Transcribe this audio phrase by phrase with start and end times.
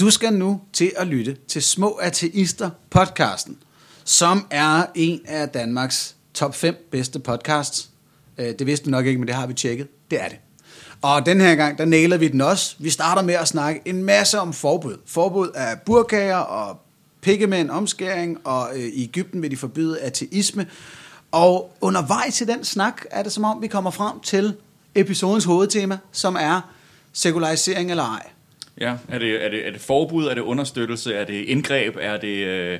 [0.00, 3.58] Du skal nu til at lytte til Små Ateister podcasten,
[4.04, 7.90] som er en af Danmarks top 5 bedste podcasts.
[8.38, 9.88] Øh, det vidste du nok ikke, men det har vi tjekket.
[10.10, 10.38] Det er det.
[11.02, 12.76] Og den her gang, der nailer vi den også.
[12.78, 14.96] Vi starter med at snakke en masse om forbud.
[15.06, 16.80] Forbud af burkager og
[17.20, 20.66] pikkemænd, omskæring, og øh, i Ægypten vil de forbyde ateisme.
[21.32, 24.54] Og undervejs til den snak er det som om, vi kommer frem til
[24.94, 26.60] episodens hovedtema, som er
[27.12, 28.30] sekularisering eller ej.
[28.80, 32.16] Ja, er det, er, det, er det forbud, er det understøttelse, er det indgreb, er
[32.16, 32.78] det, øh,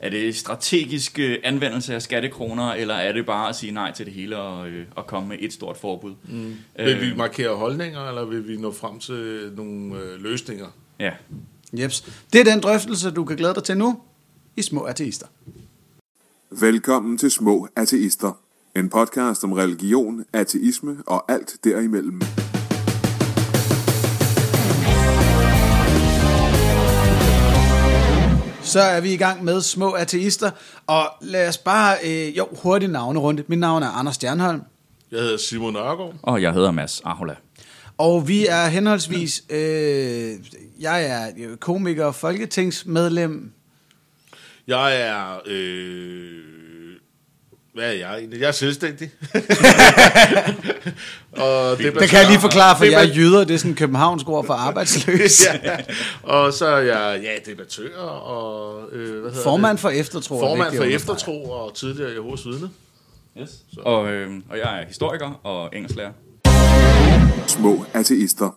[0.00, 4.06] er det strategisk øh, anvendelse af skattekroner, eller er det bare at sige nej til
[4.06, 6.14] det hele og, øh, og komme med et stort forbud?
[6.28, 6.54] Mm.
[6.76, 10.66] Vil vi markere holdninger, eller vil vi nå frem til nogle øh, løsninger?
[10.98, 11.12] Ja,
[11.72, 12.00] Jeps.
[12.32, 14.00] Det er den drøftelse, du kan glæde dig til nu
[14.56, 15.26] i Små Ateister.
[16.60, 18.32] Velkommen til Små Ateister.
[18.76, 22.20] En podcast om religion, ateisme og alt derimellem.
[28.74, 30.50] Så er vi i gang med Små Ateister,
[30.86, 33.44] og lad os bare, øh, jo, hurtigt navnerunde.
[33.46, 34.62] Mit navn er Anders Stjernholm,
[35.12, 36.14] Jeg hedder Simon Nørgaard.
[36.22, 37.34] og jeg hedder Mads Ahola.
[37.98, 40.32] og vi er henholdsvis, øh,
[40.80, 43.52] jeg er komiker og folketingsmedlem,
[44.66, 45.40] Jeg er...
[45.46, 46.40] Øh,
[47.74, 48.40] hvad er jeg egentlig?
[48.40, 49.10] Jeg er selvstændig.
[51.32, 53.76] og det, det kan jeg lige forklare, for jeg er jyder, det er sådan en
[53.76, 55.46] københavnsk ord for arbejdsløs.
[55.64, 55.76] ja,
[56.22, 58.82] og så er jeg ja, debattør og...
[58.92, 59.80] Øh, hvad hedder Formand det?
[59.80, 60.34] for Eftertro.
[60.34, 60.84] er Formand for.
[60.84, 62.70] Eftertro og tidligere Jehovas vidne.
[63.40, 63.50] Yes.
[63.78, 66.12] Og, øh, og jeg er historiker og engelsklærer.
[67.46, 68.56] Små Ateister.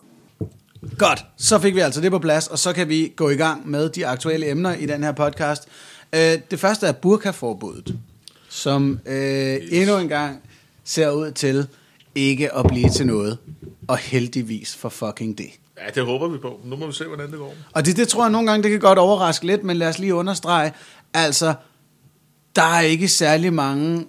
[0.98, 3.70] Godt, så fik vi altså det på plads, og så kan vi gå i gang
[3.70, 5.68] med de aktuelle emner i den her podcast.
[6.12, 7.94] Øh, det første er burkaforbuddet,
[8.58, 10.42] som øh, endnu en gang
[10.84, 11.66] ser ud til
[12.14, 13.38] ikke at blive til noget.
[13.88, 15.50] Og heldigvis for fucking det.
[15.78, 16.60] Ja, det håber vi på.
[16.64, 17.54] Nu må vi se, hvordan det går.
[17.72, 19.98] Og det, det tror jeg nogle gange, det kan godt overraske lidt, men lad os
[19.98, 20.72] lige understrege.
[21.14, 21.54] Altså,
[22.56, 24.06] der er ikke særlig mange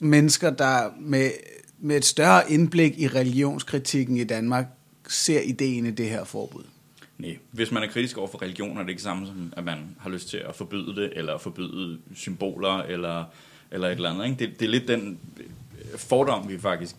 [0.00, 1.30] mennesker, der med,
[1.78, 4.66] med et større indblik i religionskritikken i Danmark,
[5.08, 6.62] ser ideen i det her forbud.
[7.18, 9.78] Nej, hvis man er kritisk over for religion, er det ikke samme som, at man
[10.00, 13.24] har lyst til at forbyde det, eller forbyde symboler, eller,
[13.72, 14.24] eller et eller andet.
[14.24, 14.36] Ikke?
[14.38, 16.94] Det, det er lidt den øh, fordom, vi faktisk...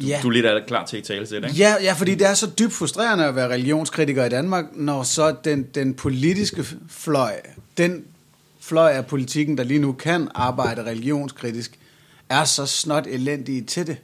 [0.00, 0.20] Du, Ja.
[0.22, 1.58] du er lidt er klar til at tale til det, ikke?
[1.58, 5.36] Ja, ja, fordi det er så dybt frustrerende at være religionskritiker i Danmark, når så
[5.44, 7.32] den, den politiske fløj,
[7.78, 8.04] den
[8.60, 11.78] fløj af politikken, der lige nu kan arbejde religionskritisk,
[12.28, 13.96] er så snot elendige til det.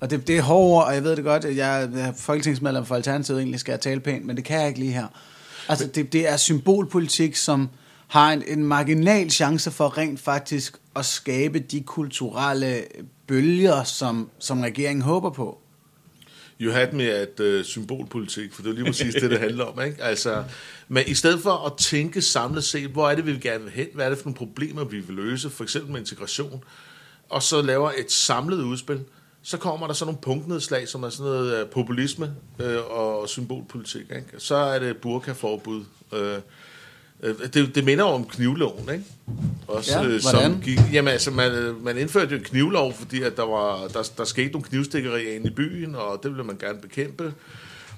[0.00, 2.84] Og det, det er hårde ord, og jeg ved det godt, at jeg er folketingsmedlem
[2.84, 5.06] for Alternativet, egentlig skal jeg tale pænt, men det kan jeg ikke lige her.
[5.68, 7.68] Altså, det, det er symbolpolitik, som
[8.06, 12.84] har en, en marginal chance for rent faktisk at skabe de kulturelle
[13.26, 15.58] bølger, som, som regeringen håber på.
[16.60, 19.82] You had me at uh, symbolpolitik, for det er lige præcis det, det handler om.
[19.82, 20.02] Ikke?
[20.02, 20.44] Altså,
[20.88, 23.72] men i stedet for at tænke samlet set, hvor er det, vi vil gerne vil
[23.72, 26.64] hen, hvad er det for nogle problemer, vi vil løse, for eksempel med integration,
[27.28, 29.00] og så laver et samlet udspil,
[29.42, 34.02] så kommer der sådan nogle punktnedslag, som er sådan noget uh, populisme uh, og symbolpolitik.
[34.02, 34.24] Ikke?
[34.38, 35.84] Så er det burkaforbud.
[36.12, 36.18] Uh,
[37.54, 39.04] det, det minder om knivloven, ikke?
[39.68, 40.22] Også, Ja, øh, hvordan?
[40.52, 43.88] som gik, jamen, altså, man, øh, man indførte jo en knivlov, fordi at der, var,
[43.88, 47.34] der, der skete nogle knivstikkerier inde i byen, og det ville man gerne bekæmpe.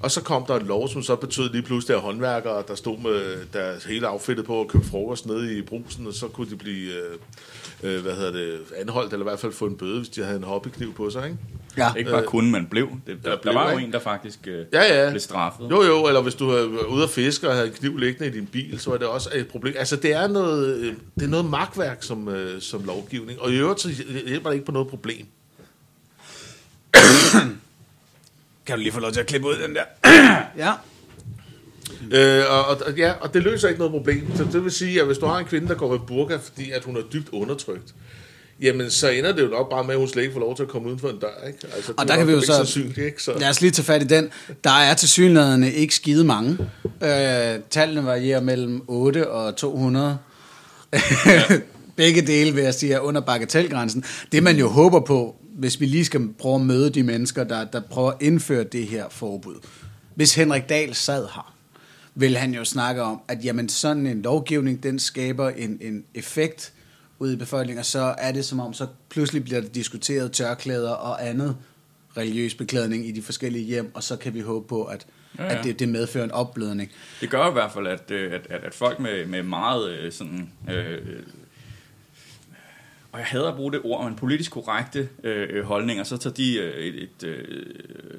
[0.03, 2.99] Og så kom der en lov, som så betød lige pludselig, at håndværkere, der stod
[2.99, 6.57] med deres hele outfittet på at købe frokost nede i brusen, og så kunne de
[6.57, 10.09] blive øh, øh, hvad hedder det, anholdt, eller i hvert fald få en bøde, hvis
[10.09, 11.37] de havde en hobbykniv på sig, ikke?
[11.77, 11.95] Ja.
[11.95, 12.89] Ikke bare kun, men blev.
[12.89, 13.87] Det, der, der der blev, var jo ikke?
[13.87, 15.11] en, der faktisk øh, Ja, ja.
[15.11, 15.71] blev straffet.
[15.71, 18.31] Jo, jo, eller hvis du er ude at fiske og havde en kniv liggende i
[18.31, 19.75] din bil, så er det også et problem.
[19.79, 23.57] Altså, det er noget, øh, det er noget magtværk som, øh, som lovgivning, og i
[23.57, 23.89] øvrigt så
[24.27, 25.27] hjælper det ikke på noget problem.
[28.67, 29.85] Kan du lige få lov til at klippe ud den der?
[30.57, 30.73] ja.
[32.13, 34.37] Øh, og, og, ja, og det løser ikke noget problem.
[34.37, 36.71] Så det vil sige, at hvis du har en kvinde, der går med burka, fordi
[36.71, 37.95] at hun er dybt undertrykt,
[38.61, 40.63] jamen så ender det jo nok bare med, at hun slet ikke får lov til
[40.63, 41.47] at komme uden for en dør.
[41.47, 41.59] Ikke?
[41.77, 42.47] Altså, det Og er der kan vi jo så...
[42.55, 43.23] sandsynligt, ikke?
[43.23, 44.31] Så, Lad os lige tage fat i den.
[44.65, 46.59] Der er til synligheden ikke skide mange.
[47.03, 50.19] Øh, tallene varierer mellem 8 og 200.
[51.97, 54.05] Begge dele, vil jeg sige, er under bagatelgrænsen.
[54.33, 57.65] Det man jo håber på, hvis vi lige skal prøve at møde de mennesker, der,
[57.65, 59.55] der prøver at indføre det her forbud.
[60.15, 61.55] Hvis Henrik Dahl sad her,
[62.15, 66.73] vil han jo snakke om, at jamen, sådan en lovgivning, den skaber en, en effekt
[67.19, 70.91] ude i befolkningen, og så er det som om, så pludselig bliver der diskuteret tørklæder
[70.91, 71.57] og andet
[72.17, 75.07] religiøs beklædning i de forskellige hjem, og så kan vi håbe på, at,
[75.39, 75.53] ja, Ja, ja.
[75.53, 75.59] ja.
[75.59, 76.91] at det, det medfører en opblødning.
[77.21, 80.13] Det gør i hvert fald, at, øh, at, at, at folk med, med meget øh,
[80.13, 80.99] sådan, øh,
[83.13, 86.59] og jeg hader at bruge det ord, men politisk korrekte øh, holdninger, så tager de
[86.59, 87.67] øh, et, et øh,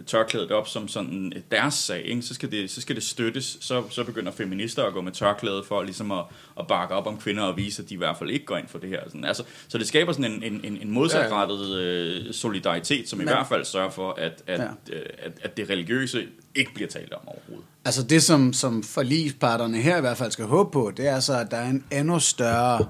[0.07, 2.21] tørklædet op som sådan deres sag, ikke?
[2.21, 5.65] Så, skal det, så skal det støttes, så, så begynder feminister at gå med tørklædet
[5.65, 6.23] for ligesom at,
[6.59, 8.67] at bakke op om kvinder og vise, at de i hvert fald ikke går ind
[8.67, 8.99] for det her.
[9.07, 13.33] Sådan, altså, så det skaber sådan en, en, en modsatrettet øh, solidaritet, som i Men-
[13.33, 14.63] hvert fald sørger for, at, at, Ja.
[14.63, 14.95] ja.
[15.17, 17.65] at, at det religiøse ikke bliver talt om overhovedet.
[17.85, 21.39] Altså det, som, som forligsparterne her i hvert fald skal håbe på, det er så,
[21.39, 22.85] at der er en endnu større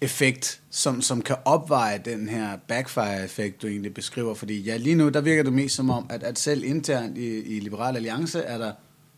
[0.00, 4.34] effekt, som, som kan opveje den her backfire-effekt, du egentlig beskriver.
[4.34, 7.56] Fordi ja, lige nu, der virker det mest som om, at, at selv internt i,
[7.56, 8.72] i Liberal Alliance er der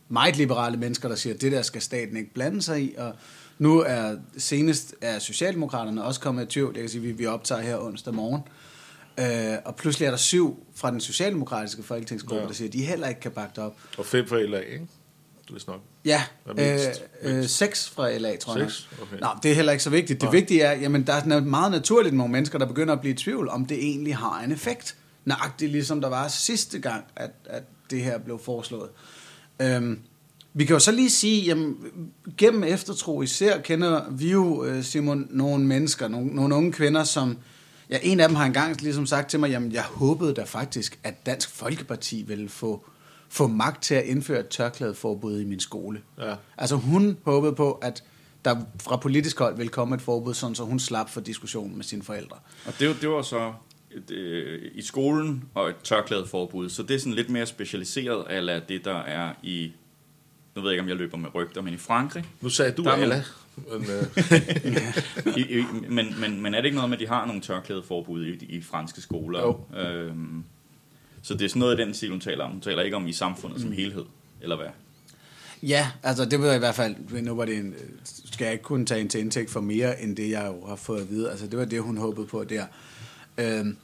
[0.09, 3.13] meget liberale mennesker, der siger, at det der skal staten ikke blande sig i, og
[3.57, 6.71] nu er senest er Socialdemokraterne også kommet i tvivl.
[6.73, 8.41] Jeg kan sige, vi, vi optager her onsdag morgen.
[9.19, 12.47] Øh, og pludselig er der syv fra den socialdemokratiske folketingsgruppe, ja.
[12.47, 13.75] Der siger, at de heller ikke kan bakke det op.
[13.97, 14.87] Og fem for LA, ikke?
[15.49, 15.81] Du nok.
[16.05, 16.79] Ja, øh,
[17.21, 17.43] øh,
[17.91, 18.69] fra LA, tror jeg.
[19.01, 19.17] Okay.
[19.21, 20.21] Nå, det er heller ikke så vigtigt.
[20.21, 20.31] Det Nej.
[20.31, 23.49] vigtige er, jamen der er meget naturligt nogle mennesker, der begynder at blive i tvivl,
[23.49, 24.95] om det egentlig har en effekt.
[25.25, 28.89] Nøjagtigt ligesom der var sidste gang, at, at det her blev foreslået.
[29.59, 29.99] Øhm,
[30.53, 31.77] vi kan jo så lige sige, jamen,
[32.37, 37.37] gennem eftertro især kender vi jo, øh, Simon, nogle mennesker, nogle, nogle unge kvinder, som,
[37.89, 40.99] ja, en af dem har engang ligesom sagt til mig, jamen, jeg håbede da faktisk,
[41.03, 42.85] at Dansk Folkeparti ville få,
[43.33, 46.01] få magt til at indføre et tørklædeforbud i min skole.
[46.19, 46.35] Ja.
[46.57, 48.03] Altså hun håbede på, at
[48.45, 51.83] der fra politisk hold ville komme et forbud, sådan så hun slap for diskussionen med
[51.83, 52.35] sine forældre.
[52.65, 53.53] Og det, var- det var så
[53.91, 58.61] et, øh, i skolen og et tørklædeforbud, så det er sådan lidt mere specialiseret af
[58.61, 59.71] det, der er i,
[60.55, 62.25] nu ved jeg ikke, om jeg løber med rygter, men i Frankrig.
[62.41, 63.23] Nu sagde du Der er Alla.
[63.55, 67.25] Men, øh, I, i, men, men, men er det ikke noget med, at de har
[67.25, 69.41] nogle tørklædeforbud i, i franske skoler?
[69.41, 69.59] Jo.
[69.79, 70.43] Øhm,
[71.23, 72.51] så det er sådan noget af den stil, hun taler om.
[72.51, 74.05] Hun taler ikke om i samfundet som helhed,
[74.41, 74.67] eller hvad?
[75.63, 77.73] Ja, altså det var i hvert fald, nu var det en,
[78.03, 80.75] skal jeg ikke kunne tage en til indtægt for mere, end det jeg jo har
[80.75, 81.31] fået at vide.
[81.31, 82.65] Altså det var det, hun håbede på der.
[83.37, 83.77] Øhm,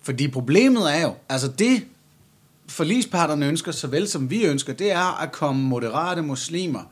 [0.00, 1.84] fordi problemet er jo, altså det
[2.66, 6.82] forlisparterne ønsker, såvel som vi ønsker, det er at komme moderate muslimer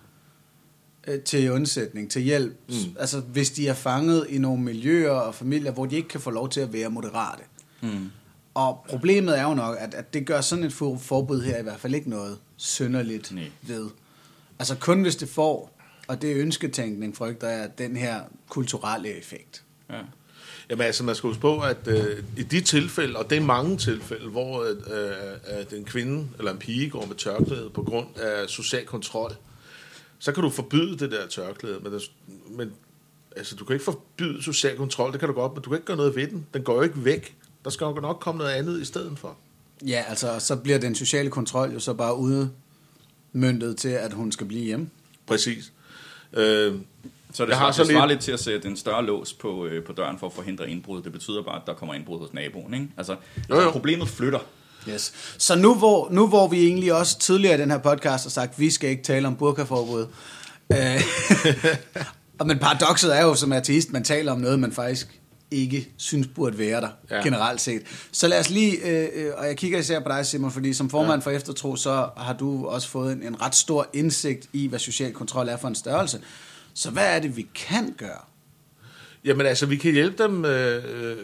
[1.06, 2.56] øh, til undsætning, til hjælp.
[2.68, 2.74] Mm.
[2.98, 6.30] Altså hvis de er fanget i nogle miljøer og familier, hvor de ikke kan få
[6.30, 7.42] lov til at være moderate.
[7.80, 8.10] Mm.
[8.54, 11.62] Og problemet er jo nok, at, at det gør sådan et for- forbud her i
[11.62, 13.50] hvert fald ikke noget synderligt Nej.
[13.62, 13.88] ved.
[14.58, 15.78] Altså kun hvis det får,
[16.08, 19.62] og det er ønsketænkning, frygter jeg, den her kulturelle effekt.
[19.90, 20.00] Ja.
[20.70, 23.76] Jamen altså, man skal huske på, at øh, i de tilfælde, og det er mange
[23.76, 28.48] tilfælde, hvor øh, at en kvinde eller en pige går med tørklæde på grund af
[28.48, 29.32] social kontrol,
[30.18, 32.00] så kan du forbyde det der tørklæde, men,
[32.50, 32.72] men
[33.36, 35.86] altså, du kan ikke forbyde social kontrol, det kan du godt, men du kan ikke
[35.86, 36.46] gøre noget ved den.
[36.54, 37.36] Den går jo ikke væk.
[37.64, 39.36] Der skal jo nok komme noget andet i stedet for.
[39.86, 44.46] Ja, altså så bliver den sociale kontrol jo så bare udmyndtet til, at hun skal
[44.46, 44.90] blive hjemme.
[45.26, 45.72] Præcis.
[46.32, 46.74] Øh,
[47.34, 49.66] Så det, Jeg har så det svarer lidt- til at sætte en større lås på,
[49.66, 51.02] øh, på døren for at forhindre indbrud.
[51.02, 52.74] Det betyder bare, at der kommer indbrud hos naboen.
[52.74, 52.88] Ikke?
[52.96, 53.16] Altså,
[53.50, 53.70] Jo, jo.
[53.70, 54.38] problemet flytter.
[54.88, 55.12] Yes.
[55.38, 58.52] Så nu hvor, nu hvor vi egentlig også tidligere i den her podcast har sagt,
[58.52, 60.06] at vi skal ikke tale om burkaforbud.
[60.72, 61.00] Øh,
[62.38, 65.20] og men paradokset er jo som ateist, man taler om noget, man faktisk
[65.52, 67.22] ikke synes burde være der, ja.
[67.22, 67.82] Generelt set.
[68.12, 70.90] Så lad os lige, øh, øh, og jeg kigger især på dig, Simon, fordi som
[70.90, 71.26] formand ja.
[71.26, 75.12] for Eftertro, så har du også fået en, en ret stor indsigt i, hvad social
[75.12, 76.20] kontrol er for en størrelse.
[76.74, 78.20] Så hvad er det, vi kan gøre?
[79.24, 80.44] Jamen altså, vi kan hjælpe dem...
[80.44, 81.16] Øh, øh,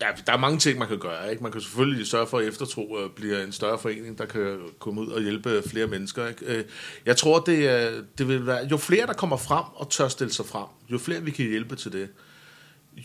[0.00, 1.30] ja, der er mange ting, man kan gøre.
[1.30, 1.42] Ikke?
[1.42, 5.00] Man kan selvfølgelig sørge for, at Eftertro øh, bliver en større forening, der kan komme
[5.00, 6.26] ud og hjælpe flere mennesker.
[6.28, 6.64] Ikke?
[7.06, 8.66] Jeg tror, det, det vil være...
[8.70, 11.76] Jo flere, der kommer frem og tør stille sig frem, jo flere vi kan hjælpe
[11.76, 12.08] til det,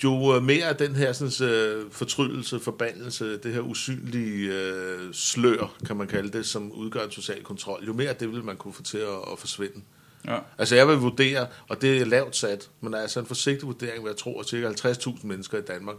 [0.03, 5.95] jo mere af den her sådan, øh, fortrydelse, forbandelse, det her usynlige øh, slør, kan
[5.95, 8.73] man kalde det, som udgør en social kontrol, jo mere af det vil man kunne
[8.73, 9.81] få til at, at forsvinde.
[10.27, 10.37] Ja.
[10.57, 14.11] Altså jeg vil vurdere, og det er lavt sat, men altså en forsigtig vurdering, hvad
[14.11, 14.89] jeg tror, at ca.
[14.89, 15.95] 50.000 mennesker i Danmark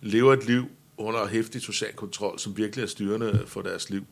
[0.00, 0.64] lever et liv
[0.96, 4.04] under hæftig social kontrol, som virkelig er styrende for deres liv.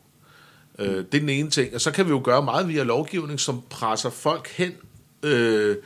[0.79, 1.75] Øh, det er den ene ting.
[1.75, 4.73] Og så kan vi jo gøre meget via lovgivning, som presser folk hen
[5.23, 5.77] øh,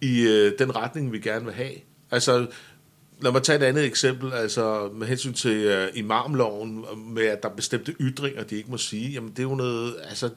[0.00, 1.74] i øh, den retning, vi gerne vil have.
[2.10, 2.46] Altså,
[3.24, 7.48] lad mig tage et andet eksempel, altså med hensyn til øh, imamloven, med at der
[7.48, 10.30] er bestemte ytringer, de ikke må sige, jamen det er jo noget, altså,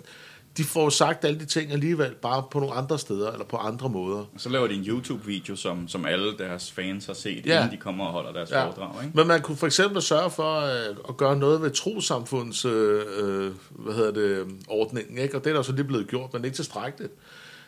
[0.57, 3.89] de får sagt alle de ting alligevel, bare på nogle andre steder, eller på andre
[3.89, 4.17] måder.
[4.17, 7.57] Og så laver de en YouTube-video, som, som alle deres fans har set, Ja.
[7.57, 8.65] inden de kommer og holder deres ja.
[8.65, 9.03] foredrag.
[9.03, 9.17] Ikke?
[9.17, 13.51] Men man kunne for eksempel sørge for øh, at gøre noget ved trosamfunds øh, øh,
[13.69, 15.37] hvad hedder det, ordningen, ikke?
[15.37, 17.13] og det er der så lige blevet gjort, men ikke tilstrækkeligt.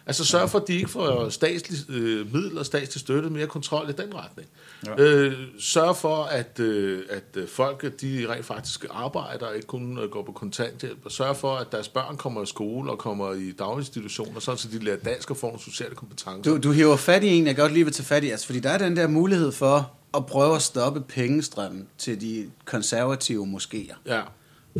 [0.09, 3.91] Altså sørge for, at de ikke får statslige øh, midler, statslig støtte, mere kontrol i
[3.91, 4.49] den retning.
[4.85, 4.95] Ja.
[4.97, 9.97] Øh, sørge for, at, øh, at øh, folk de rent faktisk arbejder og ikke kun
[9.97, 10.97] øh, går på kontanthjælp.
[11.05, 14.67] Og sørge for, at deres børn kommer i skole og kommer i daginstitutioner, sådan så
[14.67, 16.51] de lærer dansk og får nogle sociale kompetencer.
[16.51, 18.59] Du, du hiver fat i en, jeg godt lige vil tage fat i, altså, fordi
[18.59, 23.95] der er den der mulighed for, at prøve at stoppe pengestrømmen til de konservative moskéer.
[24.05, 24.21] Ja.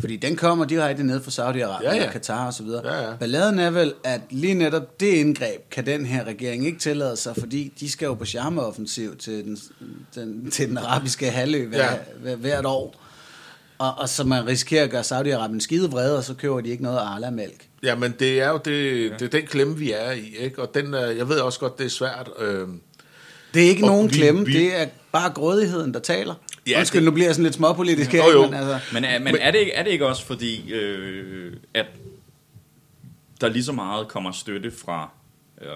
[0.00, 2.06] Fordi den kommer direkte ned fra Saudi-Arabien Ja, ja.
[2.06, 2.94] og Katar og så videre.
[2.96, 3.16] Ja, ja.
[3.16, 7.36] Balladen er vel, at lige netop det indgreb kan den her regering ikke tillade sig,
[7.38, 9.58] fordi de skal jo på charmeoffensiv til den,
[10.14, 11.96] den, til den arabiske halvø hver, Ja.
[12.22, 12.94] hver, hvert år.
[13.78, 16.82] Og, og så man risikerer at gøre Saudi-Arabien skide vrede, og så køber de ikke
[16.82, 17.66] noget Arla-mælk.
[17.82, 20.62] Ja, men det er jo det, det er den klemme, vi er i, ikke?
[20.62, 22.30] Og den, jeg ved også godt, det er svært.
[22.38, 22.68] Øh,
[23.54, 26.34] Det er ikke Og nogen vi- klemme, vi- det er bare grådigheden, der taler.
[26.66, 28.44] Ja, Ja, Undskyld, det- nu bliver jeg sådan lidt småpolitisk her, Jo, jo.
[28.44, 28.78] men altså...
[28.92, 31.86] Men, er, men er, det ikke, er det ikke også fordi, øh, at
[33.40, 35.10] der lige så meget kommer støtte fra
[35.62, 35.68] øh,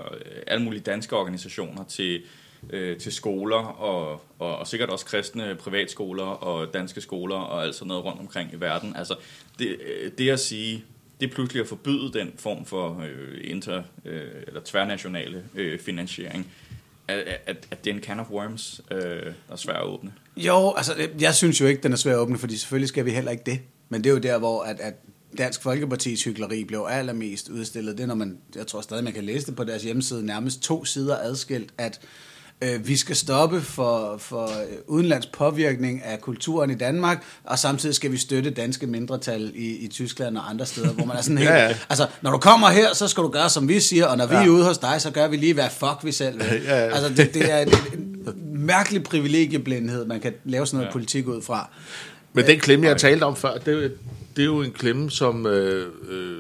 [0.47, 2.23] alle mulige danske organisationer til,
[2.71, 7.75] øh, til skoler, og, og, og sikkert også kristne privatskoler og danske skoler og alt
[7.75, 8.97] sådan noget rundt omkring i verden.
[8.97, 9.15] Altså,
[9.59, 10.85] det, øh, det at sige,
[11.21, 16.53] det er pludselig at forbyde den form for øh, inter, øh, eller tværnationale øh, finansiering,
[17.09, 20.13] at, at, at det er en can of worms, øh, der er svært at åbne.
[20.37, 23.11] Jo, altså, jeg synes jo ikke, den er svær at åbne, fordi selvfølgelig skal vi
[23.11, 23.59] heller ikke det.
[23.89, 24.95] Men det er jo der, hvor at, at
[25.39, 27.97] Dansk Folkepartis hykleri blev allermest udstillet.
[27.97, 30.63] Det er, når man, jeg tror stadig, man kan læse det på deres hjemmeside, nærmest
[30.63, 32.01] to sider adskilt, at
[32.65, 37.95] øh, vi skal stoppe for, for øh, udenlands påvirkning af kulturen i Danmark, og samtidig
[37.95, 41.39] skal vi støtte danske mindretal i, i Tyskland og andre steder, hvor man er sådan
[41.45, 41.51] helt...
[41.51, 41.77] Ja, ja.
[41.89, 44.35] Altså, når du kommer her, så skal du gøre, som vi siger, og når vi
[44.35, 44.45] Ja.
[44.45, 46.63] er ude hos dig, så gør vi lige, hvad fuck vi selv vil.
[46.67, 46.95] Ja, ja.
[46.95, 47.71] Altså, det, det er en
[48.65, 50.89] mærkelig privilegieblindhed, man kan lave sådan noget ja.
[50.89, 50.93] Ja.
[50.93, 51.71] politik ud fra.
[52.33, 53.97] Men den klemme, jeg talte om før, det,
[54.37, 56.39] det er jo en klemme, som øh, øh,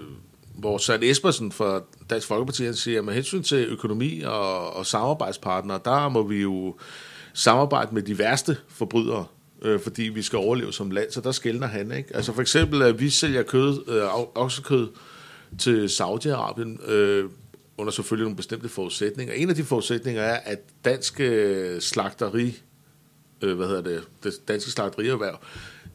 [0.59, 4.87] hvor Søren Espersen fra Dansk Folkeparti han siger, at med hensyn til økonomi og, og
[4.87, 6.75] samarbejdspartnere, der må vi jo
[7.33, 9.25] samarbejde med de værste forbrydere,
[9.62, 11.93] øh, fordi vi skal overleve som land, så der skældner han.
[11.93, 12.16] Ikke?
[12.16, 14.02] Altså for eksempel, at vi sælger kød, øh,
[14.35, 14.88] oksekød
[15.59, 17.25] til Saudi-Arabien, øh,
[17.78, 19.35] under selvfølgelig nogle bestemte forudsætninger.
[19.35, 22.62] En af de forudsætninger er, at dansk øh, slagteri
[23.43, 25.38] øh, hvad hedder det, det danske slagterierhverv,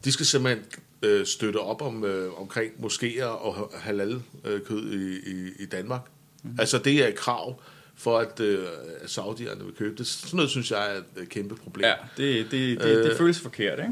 [0.04, 0.64] de skal simpelthen
[1.02, 6.00] øh, støtte op om øh, omkring moskéer og halal øh, kød i, i, i Danmark.
[6.42, 6.50] Mm.
[6.58, 7.60] Altså det er et krav
[8.00, 8.58] for, at øh,
[9.06, 10.06] saudierne vil købe det.
[10.06, 11.84] Sådan noget synes jeg er et øh, kæmpe problem.
[11.86, 13.90] Ja, det, det, det, det Øh, føles forkert, ikke?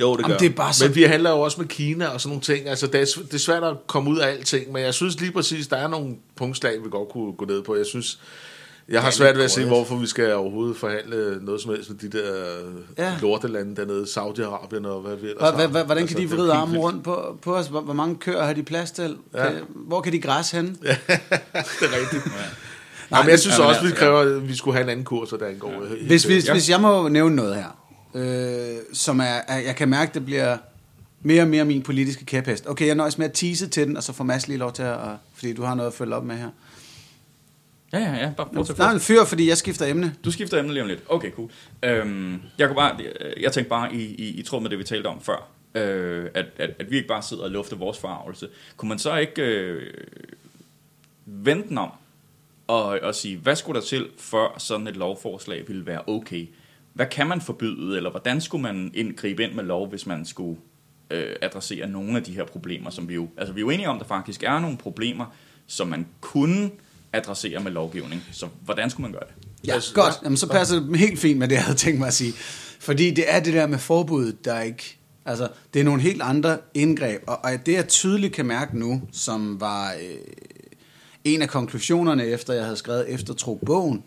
[0.00, 2.20] Jo, det Jamen, det er bare så- Men vi handler jo også med Kina og
[2.20, 2.68] sådan nogle ting.
[2.68, 5.32] Altså, det er, det er svært at komme ud af alting, men jeg synes lige
[5.32, 7.76] præcis, der er nogle punktslag, vi godt kunne gå ned på.
[7.76, 8.18] Jeg synes,
[8.88, 11.90] jeg har Det svært ved at se, hvorfor vi skal overhovedet forhandle noget som helst
[11.90, 12.32] med de der
[12.98, 13.04] Ja.
[13.04, 13.14] ja.
[13.22, 16.76] lortelande dernede, Saudi-Arabien og hvad vi ellers hvordan kan Altså, de det er vride armen
[16.78, 17.66] rundt på, på os?
[17.66, 19.16] Hvor, hvor mange køer har de plads til?
[19.34, 19.50] Ja.
[19.50, 20.70] Kan, hvor kan de græsse henne?
[20.82, 20.88] det
[21.82, 22.26] er rigtigt.
[22.26, 22.30] Ja.
[23.10, 24.88] Nej, men jeg synes ja, men også, vi altså, kræver, at vi skulle have en
[24.90, 25.72] anden kurs, og der angår.
[25.72, 26.06] Ja.
[26.06, 26.52] Hvis, hvis, Ja.
[26.52, 27.78] hvis jeg må nævne noget her,
[28.14, 30.56] øh, som er, er, jeg kan mærke, det bliver
[31.22, 32.66] mere og mere min politiske kæphest.
[32.68, 34.82] Okay, jeg nøjes med at tease til den, og så får Mads lige lov til
[34.82, 34.98] at,
[35.34, 36.48] fordi du har noget at følge op med her.
[37.92, 38.30] Ja, ja, ja.
[38.36, 40.14] Bare fortsæt, Nej, en fyr, fordi jeg skifter emne.
[40.24, 41.00] Du skifter emne lige om lidt.
[41.08, 41.50] Okay, cool.
[41.82, 42.96] Øhm, jeg, kunne bare,
[43.40, 46.46] jeg tænkte bare i, i, i tråd med det, vi talte om før, øh, at,
[46.56, 48.48] at, at vi ikke bare sidder og lufter vores forarvelse.
[48.76, 49.82] Kunne man så ikke øh,
[51.26, 51.90] vente om
[52.66, 56.46] og, og sige, hvad skulle der til, før sådan et lovforslag ville være okay?
[56.92, 60.24] Hvad kan man forbyde, eller hvordan skulle man ind, gribe ind med lov, hvis man
[60.26, 60.58] skulle
[61.10, 63.28] øh, adressere nogle af de her problemer, som vi jo...
[63.36, 65.26] Altså, vi er jo enige om, at der faktisk er nogle problemer,
[65.66, 66.70] som man kunne
[67.12, 68.22] adressere med lovgivning.
[68.32, 69.48] Så hvordan skulle man gøre det?
[69.66, 70.14] Ja, Altså, godt.
[70.14, 70.18] ja.
[70.22, 72.32] Jamen, så passer det helt fint med det, jeg havde tænkt mig at sige.
[72.80, 74.98] Fordi det er det der med forbuddet, der ikke...
[75.24, 77.22] Altså, det er nogle helt andre indgreb.
[77.26, 80.16] Og, og det, jeg tydeligt kan mærke nu, som var øh,
[81.34, 84.02] en af konklusionerne, efter jeg havde skrevet Eftertro-bogen,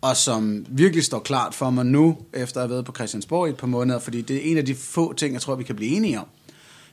[0.00, 3.50] og som virkelig står klart for mig nu, efter at have været på Christiansborg i
[3.50, 5.76] et par måneder, fordi det er en af de få ting, jeg tror, vi kan
[5.76, 6.26] blive enige om,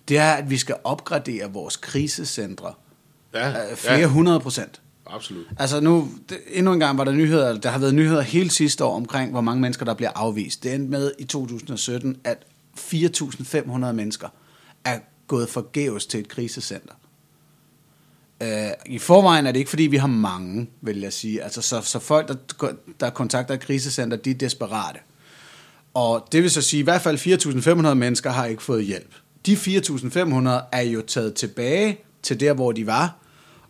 [0.08, 2.74] det er, at vi skal opgradere vores krisecentre
[3.34, 4.82] Ja, øh, flere ja, hundrede procent.
[5.08, 5.46] absolut.
[5.58, 8.86] Altså nu, det, endnu en gang var der nyheder, der har været nyheder hele sidste
[8.86, 10.64] år omkring, hvor mange mennesker, der bliver afvist.
[10.64, 12.38] Det endte med i 2017, at
[12.78, 14.28] 4.500 mennesker
[14.86, 16.94] er gået forgæves til et krisecenter.
[18.44, 18.48] Uh,
[18.86, 21.44] I forvejen er det ikke, fordi vi har mange, vil jeg sige.
[21.44, 22.36] Altså, så, så folk, der,
[23.00, 25.00] der kontakter et krisecenter, de er desperate.
[25.94, 29.14] Og det vil så sige, at i hvert fald 4.500 mennesker har ikke fået hjælp.
[29.46, 33.16] De 4.500 er jo taget tilbage til der, hvor de var,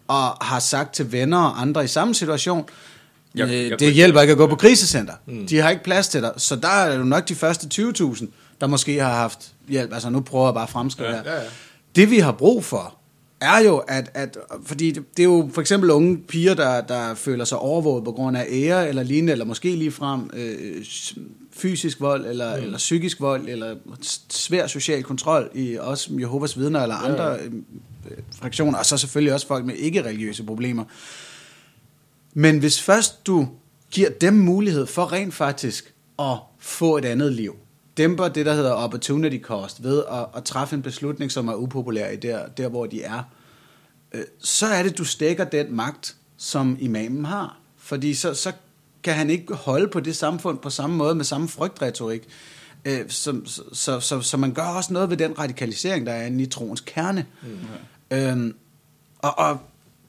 [0.07, 2.65] og har sagt til venner og andre i samme situation,
[3.35, 5.13] Jeg- øh, jeg det hjælper ikke at gå på krisecenter.
[5.25, 5.47] Mm.
[5.47, 6.31] De har ikke plads til dig.
[6.37, 8.25] Så der er jo nok de første 20.000,
[8.61, 9.93] der måske har haft hjælp.
[9.93, 11.31] Altså nu prøver jeg bare at fremskrive Ja, her.
[11.33, 11.47] ja, ja.
[11.95, 12.95] Det vi har brug for,
[13.41, 17.13] er jo, at, at fordi det, det er jo for eksempel unge piger, der, der
[17.15, 20.85] føler sig overvåget på grund af ære eller lignende, eller måske ligefrem øh,
[21.51, 22.63] fysisk vold, eller, mm.
[22.63, 23.75] eller psykisk vold, eller
[24.29, 27.51] svær social kontrol i også Jehovas vidner, eller andre øh,
[28.35, 30.83] fraktioner, og så selvfølgelig også folk med ikke-religiøse problemer.
[32.33, 33.47] Men hvis først du
[33.91, 37.55] giver dem mulighed for rent faktisk at få et andet liv,
[37.99, 42.09] dæmper det, der hedder opportunity cost, ved at, at træffe en beslutning, som er upopulær
[42.09, 43.23] i der, der hvor de er,
[44.13, 47.57] øh, så er det, du stikker den magt, som imamen har.
[47.77, 48.51] Fordi så, så
[49.03, 52.21] kan han ikke holde på det samfund på samme måde, med samme frygtretorik.
[52.85, 56.25] Øh, så, så, så, så, så man gør også noget ved den radikalisering, der er
[56.25, 57.25] inde i troens kerne.
[57.41, 58.17] Mm.
[58.17, 58.55] Øhm,
[59.19, 59.57] og, og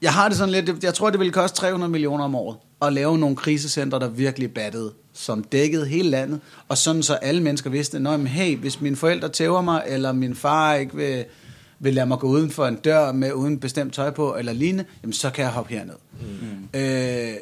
[0.01, 2.93] jeg har det sådan lidt, jeg tror, det ville koste 300 millioner om året at
[2.93, 7.69] lave nogle krisecenter, der virkelig battede, som dækkede hele landet, og sådan så alle mennesker
[7.69, 11.25] vidste, at hey, hvis mine forældre tæver mig, eller min far ikke vil,
[11.79, 14.85] vil lade mig gå uden for en dør med uden bestemt tøj på, eller lignende,
[15.03, 15.95] jamen så kan jeg hoppe herned.
[16.21, 16.79] Mm.
[16.79, 17.33] Øh,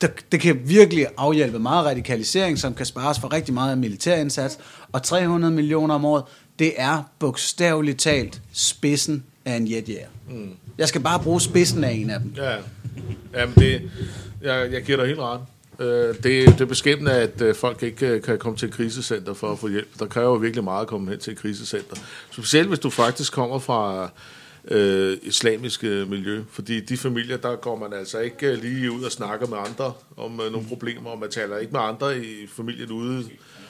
[0.00, 4.58] det, det kan virkelig afhjælpe meget radikalisering, som kan spares for rigtig meget af militærindsats,
[4.92, 6.24] og 300 millioner om året,
[6.58, 10.06] det er bogstaveligt talt spidsen af en jetjæger.
[10.30, 10.50] Mm.
[10.78, 12.32] Jeg skal bare bruge spidsen af en af dem.
[12.36, 12.56] Ja,
[13.34, 13.90] Jamen det,
[14.42, 15.40] jeg, jeg giver dig helt ret.
[15.78, 19.34] Øh, det, det er beskæmmende, at øh, folk ikke øh, kan komme til et krisecenter
[19.34, 19.98] for at få hjælp.
[19.98, 21.96] Der kræver virkelig meget at komme hen til et krisecenter.
[22.30, 24.10] Specielt hvis du faktisk kommer fra
[24.68, 26.42] øh, islamiske miljø.
[26.50, 30.40] Fordi de familier, der går man altså ikke lige ud og snakker med andre om
[30.40, 33.24] øh, nogle problemer, og man taler ikke med andre i familien ude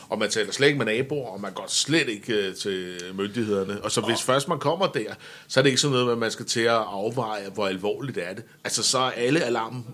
[0.08, 3.84] og man taler slet ikke med naboer, og man går slet ikke uh, til myndighederne.
[3.84, 5.14] Og så hvis først man kommer der,
[5.48, 8.34] så er det ikke sådan noget, at man skal til at afveje, hvor alvorligt er
[8.34, 8.44] det.
[8.64, 9.84] Altså så er alle alarm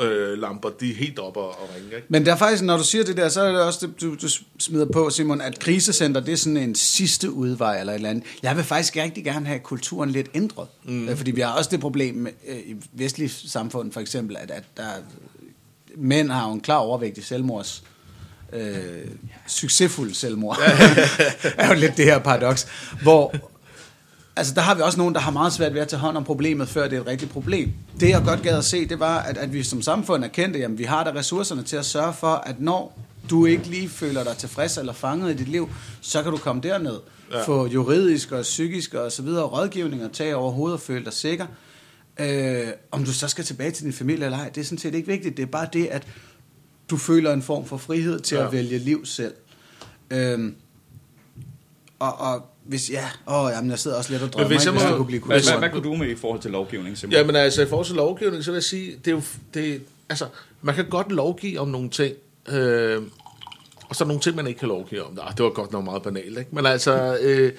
[0.00, 1.96] øh, lamper, de er helt op og, og ringe.
[1.96, 2.06] Ikke?
[2.08, 4.14] Men der er faktisk, når du siger det der, så er det også det, du,
[4.14, 4.28] du
[4.58, 8.24] smider på, Simon, at krisecenter, det er sådan en sidste udvej eller et eller andet.
[8.42, 10.68] Jeg vil faktisk rigtig gerne have kulturen lidt ændret.
[10.84, 11.08] Mm.
[11.08, 14.64] Øh, fordi vi har også det problem øh, i vestlige samfund, for eksempel, at, at
[14.76, 14.84] der,
[15.96, 17.84] mænd har jo en klar overvægt i selvmords
[18.52, 19.06] øh,
[19.46, 20.58] succesfuld selvmord.
[21.58, 22.66] er jo lidt det her paradoks.
[23.02, 23.34] Hvor,
[24.36, 26.24] altså der har vi også nogen, der har meget svært ved at tage hånd om
[26.24, 27.72] problemet, før det er et rigtigt problem.
[28.00, 30.78] Det jeg godt gad at se, det var, at, at vi som samfund erkendte, at
[30.78, 32.98] vi har der ressourcerne til at sørge for, at når
[33.30, 35.70] du ikke lige føler dig tilfreds eller fanget i dit liv,
[36.00, 36.98] så kan du komme derned.
[37.32, 37.42] Ja.
[37.42, 41.12] Få juridisk og psykisk og så videre rådgivning og tage over hovedet og føle dig
[41.12, 41.46] sikker.
[42.20, 44.94] Øh, om du så skal tilbage til din familie eller ej, det er sådan set
[44.94, 45.36] ikke vigtigt.
[45.36, 46.06] Det er bare det, at
[46.90, 48.46] du føler en form for frihed til ja.
[48.46, 49.34] at vælge liv selv.
[50.10, 50.54] Øhm,
[51.98, 54.80] og, og hvis, ja, åh, jamen, jeg sidder også lidt og drømmer, hvis jeg, må,
[54.80, 56.98] jeg kunne blive hvad, hvad, hvad kunne du med i forhold til lovgivning?
[56.98, 57.26] Simpelthen?
[57.26, 59.22] Jamen altså, i forhold til lovgivning, så vil jeg sige, det er jo,
[59.54, 60.26] det, altså,
[60.62, 62.14] man kan godt lovgive om nogle ting,
[62.48, 63.02] øh,
[63.88, 65.18] og så er nogle ting, man ikke kan lovgive om.
[65.22, 66.54] Ah, det var godt nok meget banalt, ikke?
[66.54, 67.52] Men altså, øh,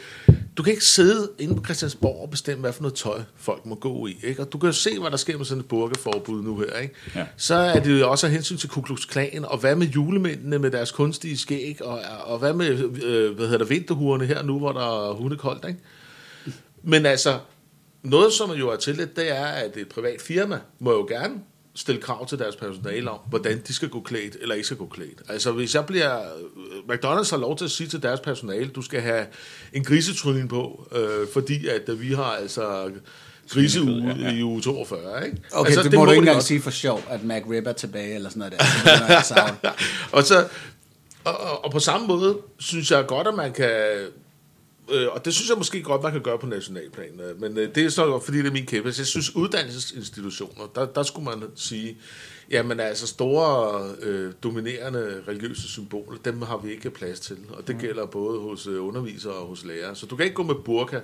[0.58, 3.76] du kan ikke sidde inde på Christiansborg og bestemme, hvad for noget tøj folk må
[3.76, 4.18] gå i.
[4.24, 4.42] Ikke?
[4.42, 6.78] Og du kan jo se, hvad der sker med sådan et burkeforbud nu her.
[6.78, 6.96] Ikke?
[7.16, 7.26] Ja.
[7.38, 10.60] Så er det jo også af hensyn til Ku Klux Klan, og hvad med julemændene
[10.60, 12.70] med deres kunstige skæg, og, og hvad med
[13.04, 15.66] øh, hvad hedder der, vinterhurene her nu, hvor der er hundekoldt.
[15.68, 15.80] Ikke?
[16.84, 17.40] Men altså,
[18.04, 21.36] noget som jo er til det er, at et privat firma må jo gerne
[21.76, 24.88] stille krav til deres personale om, hvordan de skal gå klædt eller ikke skal gå
[24.88, 25.22] klædt.
[25.30, 26.20] Altså hvis jeg bliver...
[26.92, 29.26] McDonald's har lov til at sige til deres personale, du skal have
[29.74, 32.92] en grisetryning på, øh, fordi at vi har altså
[33.50, 34.38] griseuge ja, ja.
[34.38, 35.38] i uge 42, ikke?
[35.52, 37.74] Okay, altså, det, det må du ikke engang sige for sjov, at Mac Rib er
[37.74, 39.70] tilbage, eller sådan noget der.
[40.18, 40.48] og, så,
[41.24, 43.70] og, og på samme måde synes jeg godt, at man kan
[44.90, 47.20] øh, og det synes jeg måske godt, man kan gøre på nationalplan.
[47.20, 48.94] Øh, men øh, det er så fordi, det er min kæmpe.
[48.98, 51.98] Jeg synes, uddannelsesinstitutioner, der, der skulle man sige,
[52.50, 57.38] jamen altså store, øh, dominerende religiøse symboler, dem har vi ikke plads til.
[57.50, 57.82] Og det mm.
[57.82, 59.96] gælder både hos øh, undervisere og hos lærere.
[59.96, 61.00] Så du kan ikke gå med burka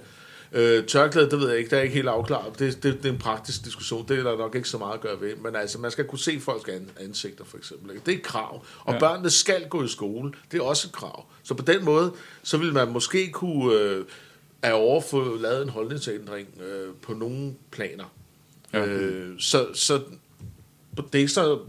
[0.52, 2.60] Øh, tørklæde, det ved jeg ikke, det er ikke helt afklaret.
[2.60, 5.02] Det, det, det er en praktisk diskussion, det er der nok ikke så meget at
[5.02, 5.36] gøre ved.
[5.36, 7.92] Men altså, man skal kunne se folks ansigter, for eksempel.
[7.92, 8.06] Ikke?
[8.06, 8.66] Det er et krav.
[8.80, 9.00] Og ja.
[9.00, 10.32] børnene skal gå i skole.
[10.52, 11.26] Det er også et krav.
[11.44, 14.06] Så på den måde, så vil man måske kunne øh,
[14.62, 18.14] at overfå lavet en holdningsændring øh, på nogle planer.
[18.74, 18.86] Ja.
[18.86, 20.02] Øh, så, så
[21.14, 21.60] det er så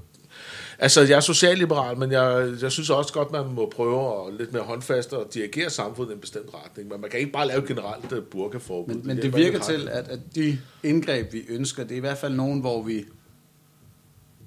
[0.80, 4.52] Altså, jeg er socialliberal, men jeg, jeg synes også godt, man må prøve at lidt
[4.52, 6.88] mere håndfast og dirigere samfundet i en bestemt retning.
[6.88, 8.94] Men man kan ikke bare lave generelt uh, burkaforbud.
[8.94, 12.00] Men, men det, det virker til, at, at de indgreb, vi ønsker, det er i
[12.00, 13.04] hvert fald nogen, hvor vi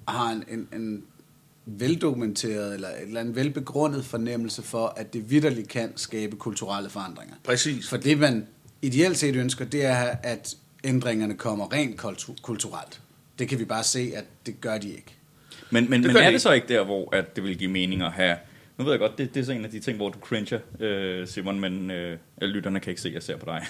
[0.08, 1.04] har en, en, en
[1.66, 7.34] veldokumenteret eller et eller andet velbegrundet fornemmelse for, at det vidderligt kan skabe kulturelle forandringer.
[7.44, 7.88] Præcis.
[7.88, 8.46] For det, man
[8.82, 12.00] ideelt set ønsker, det er, at ændringerne kommer rent
[12.42, 13.00] kulturelt.
[13.38, 15.16] Det kan vi bare se, at det gør de ikke.
[15.72, 18.12] Men, men, men er det så ikke der, hvor at det vil give mening at
[18.12, 18.36] have...
[18.78, 20.58] Nu ved jeg godt, det, det er så en af de ting, hvor du cringer,
[20.80, 23.64] øh, Simon, men øh, lytterne kan ikke se, at jeg ser på dig.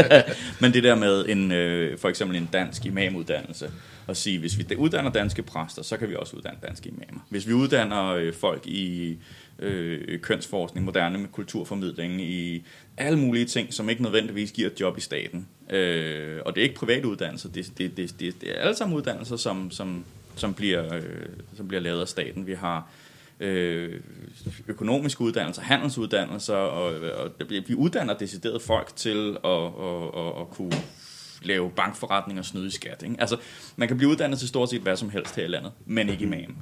[0.60, 3.70] men det der med en, øh, for eksempel en dansk imamuddannelse,
[4.06, 7.26] og sige, hvis vi uddanner danske præster, så kan vi også uddanne danske imamer.
[7.28, 9.16] Hvis vi uddanner øh, folk i
[9.58, 12.64] øh, kønsforskning, moderne med kulturformidling, i
[12.96, 15.48] alle mulige ting, som ikke nødvendigvis giver et job i staten.
[15.70, 18.96] Øh, og det er ikke private uddannelser, det, det, det, det, det er alle sammen
[18.96, 20.04] uddannelser, som, som
[20.38, 21.02] som bliver, øh,
[21.56, 22.46] som bliver lavet af staten.
[22.46, 22.90] Vi har
[23.40, 24.00] øh,
[24.68, 30.72] økonomiske uddannelser, handelsuddannelser, og, og vi uddanner decideret folk til at, at, at, at kunne
[31.42, 33.02] lave bankforretninger og snyde i skat.
[33.02, 33.16] Ikke?
[33.18, 33.36] Altså,
[33.76, 36.24] man kan blive uddannet til stort set hvad som helst her i landet, men ikke
[36.24, 36.56] imam.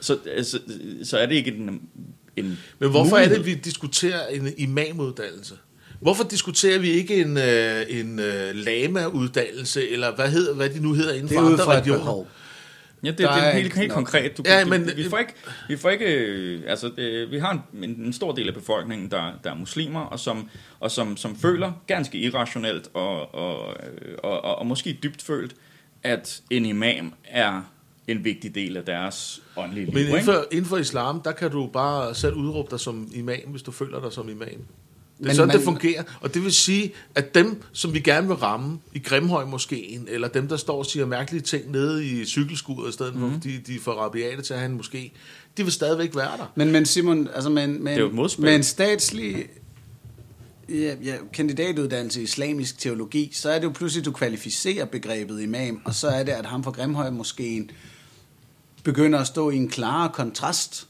[0.00, 0.58] Så, så,
[1.04, 1.88] så er det ikke en,
[2.36, 3.32] en Men hvorfor mulighed.
[3.32, 5.54] er det, vi diskuterer en imamuddannelse?
[6.00, 10.92] Hvorfor diskuterer vi ikke en, øh, en øh, lama-uddannelse, eller hvad, hedder, hvad de nu
[10.92, 12.24] hedder inden Det for er andre religioner?
[13.04, 14.38] Ja, det, det er helt, helt konkret.
[14.38, 15.34] Du, Ja, men- vi får ikke,
[15.68, 19.32] vi får ikke øh, altså, det, vi har en, en, stor del af befolkningen, der,
[19.44, 24.44] der er muslimer, og som, og som, som føler ganske irrationelt, og, og, øh, og,
[24.44, 25.54] og, og måske dybt følt,
[26.02, 27.62] at en imam er
[28.08, 29.94] en vigtig del af deres åndelige liv.
[29.94, 33.40] Men inden for, inden for islam, der kan du bare selv udråbe dig som imam,
[33.46, 34.48] hvis du føler dig som imam.
[35.22, 36.02] Det er Men sådan, man- det fungerer.
[36.20, 40.28] Og det vil sige, at dem, som vi gerne vil ramme i Grimhøj moskeen, eller
[40.28, 43.32] dem, der står og siger mærkelige ting nede i cykelskuret, i stedet for, Mhm.
[43.32, 44.98] fordi de får rabiate til at have en moské,
[45.56, 46.52] de vil stadigvæk være der.
[46.54, 49.46] Men, men Simon, altså med, en- med, Det er jo et en- med en statslig
[50.68, 55.80] ja, ja, kandidatuddannelse i islamisk teologi, så er det jo pludselig, du kvalificerer begrebet imam,
[55.84, 57.70] og så er det, at ham fra Grimhøj moskeen
[58.82, 60.88] begynder at stå i en klarere kontrast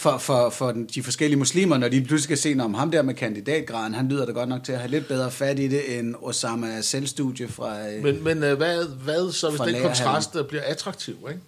[0.00, 3.02] for, for, for den, de forskellige muslimer, når de pludselig skal se, om ham der
[3.02, 5.98] med kandidatgraden, han lyder da godt nok til at have lidt bedre fat i det,
[5.98, 7.88] end Osama selvstudie fra...
[7.88, 11.16] øh, Men, men øh, hvad, hvad så, hvis den kontrast der bliver attraktiv?
[11.28, 11.40] Ikke?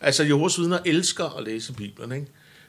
[0.00, 2.12] Altså, Jehovas vidner elsker at læse Bibelen.
[2.12, 2.26] Ikke?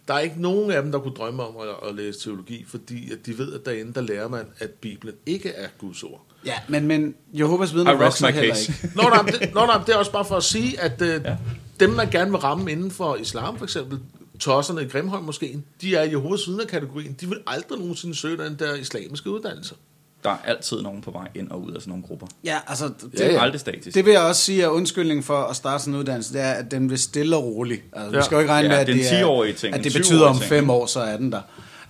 [0.07, 3.11] Der er ikke nogen af dem, der kunne drømme om at, at læse teologi, fordi
[3.11, 6.25] at de ved, at derinde, der lærer man, at Bibelen ikke er Guds ord.
[6.45, 8.73] Ja, men, men Jehovas vidner vokser heller case.
[8.83, 8.95] ikke.
[8.95, 11.21] Nå, nej, det, nå, nej, det er også bare for at sige, at øh.
[11.25, 11.35] Ja.
[11.79, 13.99] dem, man gerne vil ramme inden for islam, for eksempel
[14.41, 17.15] tosserne i Grimhøj måske, de er i Jehovas vidner-kategorien.
[17.21, 19.75] De vil aldrig nogensinde søge den der islamiske uddannelse.
[20.23, 22.27] Der er altid nogen på vej ind og ud af sådan nogle grupper.
[22.43, 23.41] Ja, altså, det, er Ja, ja.
[23.41, 23.95] aldrig statisk.
[23.95, 26.51] Det vil jeg også sige, at undskyldning for at starte sådan en uddannelse, det er,
[26.51, 27.83] at den vil stille og roligt.
[27.93, 28.17] Altså, ja.
[28.17, 29.73] Vi skal jo ikke regne Ja, med, at det er en det, er, 10-årig ting,
[29.75, 30.49] at det 7-årig betyder om ting.
[30.49, 31.41] fem år, så er den der.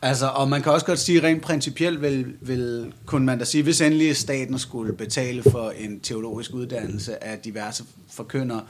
[0.01, 3.63] Altså, og man kan også godt sige, rent principielt vil, vil, kunne man da sige,
[3.63, 8.61] hvis endelig staten skulle betale for en teologisk uddannelse af diverse forkyndere,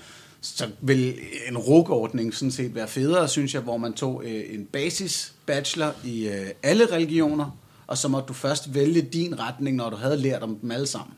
[0.41, 4.65] så vil en RUG-ordning sådan set være federe, synes jeg, hvor man tog øh, en
[4.65, 9.89] basis bachelor i øh, alle religioner, og så måtte du først vælge din retning, når
[9.89, 11.15] du havde lært om dem alle sammen.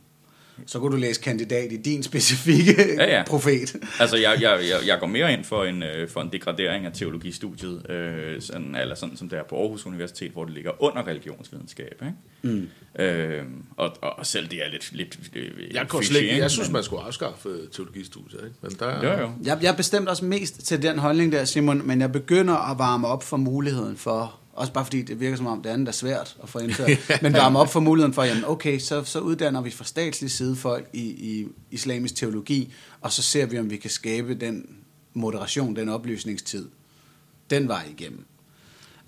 [0.65, 3.23] Så kunne du læse kandidat i din specifikke Ja, ja.
[3.27, 3.75] profet.
[3.99, 6.91] Altså, jeg, jeg, jeg, jeg går mere ind for en, øh, for en degradering af
[6.93, 11.07] teologistudiet, øh, sådan, eller sådan som det er på Aarhus Universitet, hvor det ligger under
[11.07, 12.01] religionsvidenskab.
[12.01, 12.57] Ikke?
[12.57, 12.69] Mm.
[13.03, 13.43] Øh,
[13.77, 17.03] og, og, selv det er lidt, lidt øh, Jeg, fishy, slet, jeg synes, man skulle
[17.03, 18.39] afskaffe øh, teologistudiet.
[18.43, 18.55] Ikke?
[18.61, 19.31] Men der, Jo, jo.
[19.43, 23.07] Jeg, jeg bestemt også mest til den holdning der, Simon, men jeg begynder at varme
[23.07, 26.37] op for muligheden for, også bare fordi det virker som om det andet er svært
[26.43, 26.89] at få indført,
[27.21, 30.55] men varme op for muligheden for, jamen okay, så, så uddanner vi fra statslig side
[30.55, 34.65] folk i, i islamisk teologi, og så ser vi, om vi kan skabe den
[35.13, 36.69] moderation, den oplysningstid,
[37.49, 38.25] den vej igennem.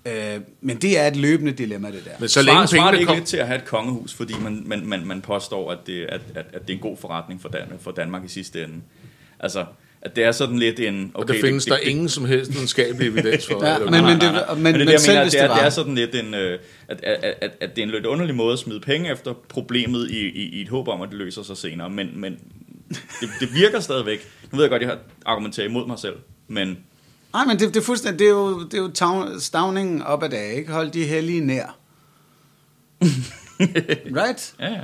[0.06, 2.10] Øh, men det er et løbende dilemma, det der.
[2.20, 3.16] Men så længe svarer det ikke kom...
[3.16, 6.20] lidt til at have et kongehus, fordi man, man, man, man påstår, at det, at,
[6.34, 8.80] at, at det er en god forretning for Danmark, for Danmark i sidste ende.
[9.40, 9.66] Altså,
[10.06, 11.10] at det er sådan lidt en...
[11.14, 13.64] Og der findes det, der det, ingen som helst videnskabelig evidens for.
[13.66, 14.02] Ja, men- hvad?
[14.14, 15.56] det- nej, men- men, det, er men det, jeg selv mener, hvis det er, det
[15.56, 18.34] det er sådan lidt en, øh, at, at, at, at det er en lidt underlig
[18.34, 21.42] måde at smide penge efter problemet i, i, i et håb om, at det løser
[21.42, 22.38] sig senere, men, men
[23.20, 24.28] det, det virker stadigvæk.
[24.52, 26.16] Nu ved jeg godt, at jeg har argumenteret imod mig selv,
[26.48, 26.78] men
[27.32, 30.22] Nej, men det, det er fuldstændig, det er jo, det er jo tav, stavningen op
[30.22, 30.72] ad dag, ikke?
[30.72, 31.78] Hold de hellige nær.
[34.22, 34.54] right?
[34.60, 34.80] ja, ja.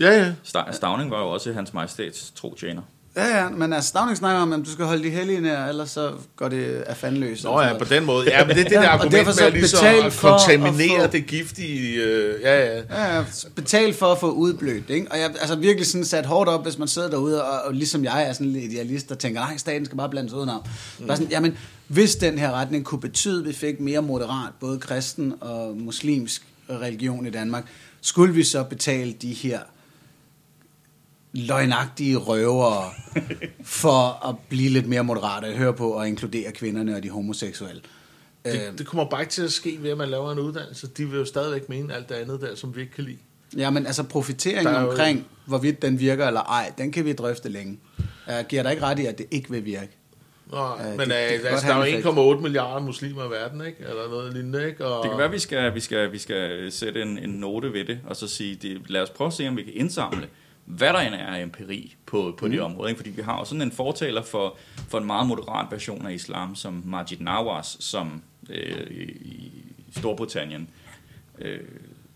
[0.00, 0.32] Ja, ja.
[0.44, 2.82] Sta- Stavning var jo også hans majestæts tro tjener.
[3.16, 5.90] Ja, ja, men altså, Stavning snakker om, at du skal holde de hellige nær, ellers
[5.90, 7.44] så går det af fandløs.
[7.44, 8.30] Nå ja, på den måde.
[8.30, 10.40] Ja, men det er det der Ja, og argument med at, ligesom at for at
[10.40, 12.02] kontaminere få- det giftige...
[12.02, 12.82] Øh, ja, ja.
[12.90, 13.24] Ja, ja,
[13.54, 15.06] betal for at få udblødt, ikke?
[15.12, 18.04] Og jeg altså virkelig sådan sat hårdt op, hvis man sidder derude, og, og ligesom
[18.04, 20.62] jeg er sådan lidt idealist, og tænker, nej, staten skal bare blande sig udenom.
[20.98, 21.06] Mm.
[21.06, 24.78] Bare sådan, jamen, hvis den her retning kunne betyde, at vi fik mere moderat, både
[24.78, 27.64] kristen og muslimsk religion i Danmark,
[28.00, 29.58] skulle vi så betale de her
[31.34, 32.90] løgnagtige røvere
[33.64, 37.80] for at blive lidt mere moderate at høre på og inkludere kvinderne og de homoseksuelle.
[38.44, 40.86] Øh, Det, det kommer bare ikke til at ske ved, at man laver en uddannelse.
[40.86, 43.16] De vil jo stadigvæk mene alt det andet der, som vi ikke kan lide.
[43.56, 47.12] Ja, men altså profitering er jo- omkring, hvorvidt den virker eller ej, den kan vi
[47.12, 47.78] drøfte længe.
[48.26, 49.90] Jeg giver dig ikke ret i, at det ikke vil virke.
[50.50, 52.06] Nå, det- men det øh, godt altså, der er en jo effekt.
[52.06, 53.78] 1,8 milliarder muslimer i verden, ikke?
[53.80, 54.86] Eller noget lignende, ikke?
[54.86, 57.72] Og, Det kan være, at vi skal, vi skal, vi skal sætte en, en note
[57.72, 60.28] ved det, og så sige, det, lad os prøve at se, om vi kan indsamle,
[60.64, 62.52] hvad der end er empiri på, på mm.
[62.52, 62.90] det område.
[62.90, 62.98] Ikke?
[62.98, 64.56] Fordi vi har jo sådan en fortaler for,
[64.88, 69.52] for en meget moderat version af islam, som Majid Nawaz, som øh, i, i
[69.96, 70.68] Storbritannien,
[71.38, 71.60] øh,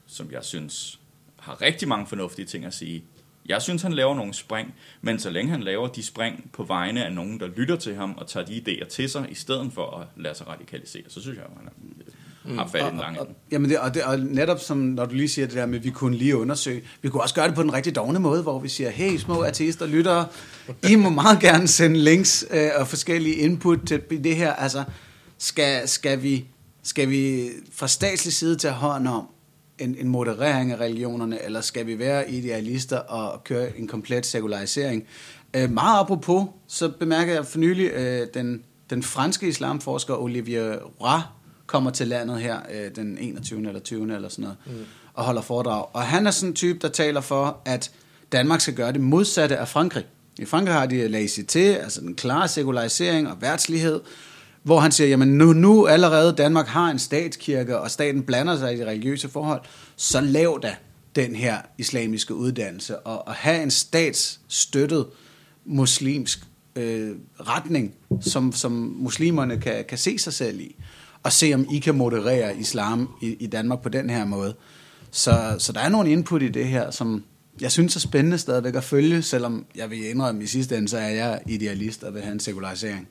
[0.07, 1.01] som jeg synes
[1.37, 3.05] har rigtig mange fornuftige ting at sige.
[3.47, 7.05] Jeg synes, han laver nogle spring, men så længe han laver de spring på vegne
[7.05, 9.91] af nogen, der lytter til ham og tager de idéer til sig, i stedet for
[9.91, 11.98] at lade sig radikalisere, så synes jeg, at han er-
[12.55, 13.39] har fat i den lange Og, ende.
[13.53, 15.85] jamen det, og, det, og netop som når du lige siger det der med, at
[15.85, 18.59] vi kunne lige undersøge, vi kunne også gøre det på den rigtig dogne måde, hvor
[18.59, 20.27] vi siger, hey små ateister, lyttere,
[20.89, 24.53] I må meget gerne sende links øh, og forskellige input til det her.
[24.53, 24.85] Altså,
[25.39, 26.45] skal, skal, vi,
[26.83, 29.29] skal vi fra statslig side tage hånd om
[29.79, 35.05] en, en moderering af religionerne, eller skal vi være idealister og køre en komplet sekularisering?
[35.55, 41.21] Øh, meget apropos, så bemærker jeg for nylig, øh, den, den franske islamforsker Olivier Roy
[41.69, 43.69] kommer til landet her øh, den 21.
[43.69, 44.15] eller 20.
[44.15, 44.85] eller sådan noget, mm.
[45.15, 45.87] og holder foredrag.
[45.93, 47.91] Og han er sådan en type, der taler for, at
[48.33, 50.05] Danmark skal gøre det modsatte af Frankrig.
[50.39, 54.01] I Frankrig har de laïcité, altså den klare sekularisering og værtslighed,
[54.63, 58.75] hvor han siger, jamen nu, nu allerede Danmark har en statskirke, og staten blander sig
[58.75, 59.61] i de religiøse forhold,
[59.97, 60.77] så lav da
[61.17, 65.07] den her islamiske uddannelse, og, og have en statsstøttet
[65.65, 66.45] muslimsk
[66.77, 70.77] øh, retning, som, som muslimerne kan, kan se sig selv i,
[71.23, 74.55] og se om I kan moderere islam i, i Danmark på den her måde.
[75.11, 77.25] Så, så der er nogle input i det her, som
[77.61, 80.99] jeg synes er spændende stadigvæk at følge, selvom jeg vil indrømme i sidste ende, så
[80.99, 83.09] er jeg idealist og vil have en sekularisering.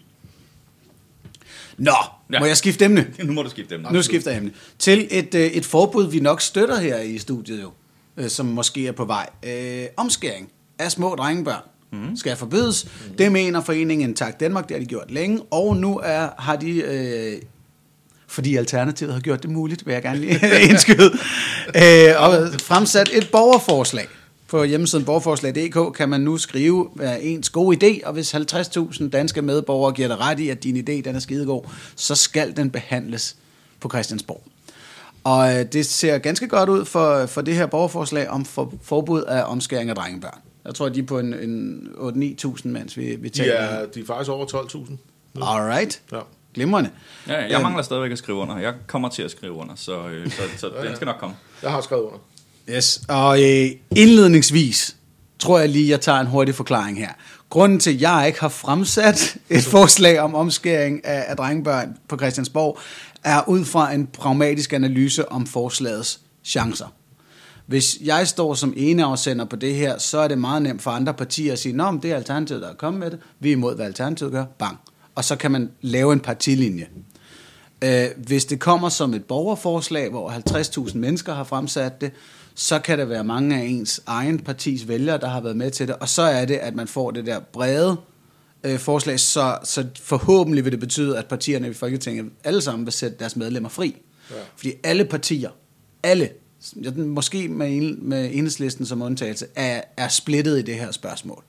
[1.78, 1.92] Nå,
[2.34, 2.40] ja.
[2.40, 3.08] Må jeg skifte emne?
[3.24, 3.86] Nu må du skifte dem.
[3.92, 4.52] Nu skifter jeg emne.
[4.80, 7.72] Til et, øh, et forbud, vi nok støtter her i studiet jo,
[8.18, 9.30] øh, som måske er på vej.
[9.44, 12.16] Øh, omskæring af små drengebørn mm.
[12.16, 12.86] skal forbydes.
[12.86, 13.18] Mm.
[13.18, 16.72] Det mener foreningen Tak Danmark, det har de gjort længe, og nu er, har de...
[16.72, 17.42] Øh,
[18.28, 21.12] fordi Alternativet har gjort det muligt, vil jeg gerne lige indskyde,
[21.76, 24.08] øh, og fremsat et borgerforslag.
[24.48, 29.42] På hjemmesiden borgerforslag.dk kan man nu skrive hvad ens gode idé, og hvis 50.000 danske
[29.42, 31.64] medborgere giver dig ret i, at din idé den er skidegod,
[31.96, 33.36] så skal den behandles
[33.80, 34.44] på Christiansborg.
[35.24, 39.22] Og øh, det ser ganske godt ud for, for det her borgerforslag om for, forbud
[39.22, 40.40] af omskæring af drengebørn.
[40.66, 41.88] Jeg tror, de er på en, en
[42.46, 43.54] 8-9.000, mens vi, vi De taler.
[43.54, 45.42] er, de er faktisk over 12.000.
[45.42, 46.02] Alright.
[46.12, 46.20] Ja.
[46.58, 46.90] Glimrende.
[47.28, 48.58] Ja, jeg Øhm, mangler stadigvæk at skrive under.
[48.58, 51.36] Jeg kommer til at skrive under, så, øh, så, så den skal nok komme.
[51.64, 52.18] Jeg har skrevet under.
[52.70, 54.96] Yes, og øh, indledningsvis
[55.40, 57.10] tror jeg lige, jeg tager en hurtig forklaring her.
[57.50, 62.18] Grunden til, at jeg ikke har fremsat et forslag om omskæring af, af drengebørn på
[62.18, 62.80] Christiansborg,
[63.24, 66.94] er ud fra en pragmatisk analyse om forslagets chancer.
[67.66, 71.14] Hvis jeg står som eneafsender på det her, så er det meget nemt for andre
[71.14, 73.20] partier at sige, Nå, men det er Alternativet, der er kommet med det.
[73.40, 74.46] Vi er imod, hvad Alternativet gør.
[74.60, 74.78] Bang.
[75.18, 76.88] Og så kan man lave en partilinje.
[77.84, 80.30] Øh, hvis det kommer som et borgerforslag, hvor
[80.90, 82.12] 50.000 mennesker har fremsat det,
[82.56, 85.88] så kan det være mange af ens egen partis vælgere, der har været med til
[85.88, 87.98] det, og så er det, at man får det der brede
[88.64, 92.94] øh, forslag, så, så forhåbentlig vil det betyde, at partierne i Folketinget alle sammen vil
[92.94, 93.96] sætte deres medlemmer fri.
[94.32, 94.36] Ja.
[94.56, 95.50] Fordi alle partier,
[96.04, 96.30] alle,
[96.96, 101.44] måske med, en, med enhedslisten som undtagelse, er, er splittet i det her spørgsmål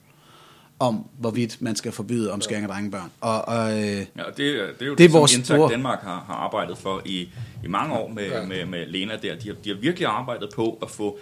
[0.79, 3.11] om, hvorvidt man skal forbyde omskæring af drengebørn.
[3.21, 5.57] Og, og øh, Ja, og det, er- det er jo Det det, vores som Intact
[5.57, 7.29] store- Danmark har, har arbejdet for i,
[7.63, 8.45] i mange år med, Ja.
[8.45, 9.35] med, med Lena der.
[9.35, 11.19] De har, de har virkelig arbejdet på at få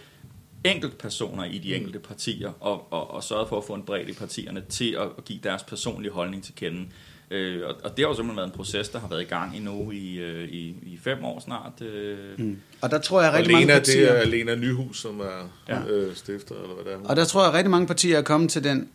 [0.63, 4.13] enkeltpersoner i de enkelte partier og, og, og sørget for at få en bredde i
[4.13, 6.85] partierne til at, at give deres personlige holdning til kende.
[7.31, 9.57] Øh, og, og det har jo simpelthen været en proces, der har været i gang
[9.57, 11.81] i nu i, øh, i, i fem år snart.
[11.81, 12.57] Øh, mm.
[12.81, 14.13] og der tror jeg rigtig mange Lena, partier...
[14.13, 15.75] det er Lena Nyhus, som er Ja.
[15.79, 15.87] ja.
[15.87, 17.09] øh, stifter, eller hvad det er.
[17.09, 18.89] Og der tror jeg, at rigtig mange partier er kommet til den,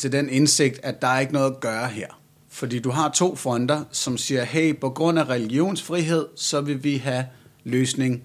[0.00, 2.06] til den indsigt, at der er ikke noget at gøre her.
[2.48, 6.96] Fordi du har to fronter, som siger, hey, på grund af religionsfrihed, så vil vi
[6.96, 7.24] have
[7.64, 8.22] løsning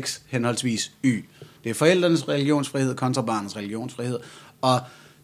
[0.00, 1.24] X henholdsvis Y.
[1.64, 4.18] Det er forældrenes religionsfrihed kontra barnets religionsfrihed.
[4.62, 4.80] Og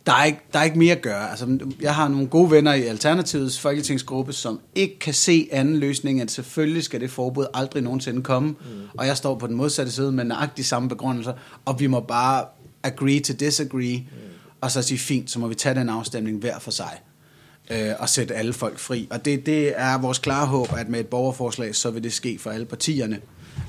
[0.07, 1.31] der er, ikke, der er ikke mere at gøre.
[1.31, 6.21] Altså, jeg har nogle gode venner i Alternativets folketingsgruppe, som ikke kan se anden løsning,
[6.21, 8.49] end selvfølgelig skal det forbud aldrig nogensinde komme.
[8.49, 8.57] Mm.
[8.99, 11.33] Og jeg står på den modsatte side med nøjagtig samme begrundelser,
[11.65, 12.45] og vi må bare
[12.83, 14.32] agree to disagree, mm.
[14.63, 17.01] Og så sige, fint, så må vi tage den afstemning hver for sig,
[17.71, 19.09] øh, og sætte alle folk fri.
[19.11, 22.39] Og det, det er vores klare håb, at med et borgerforslag, så vil det ske
[22.39, 23.21] for alle partierne.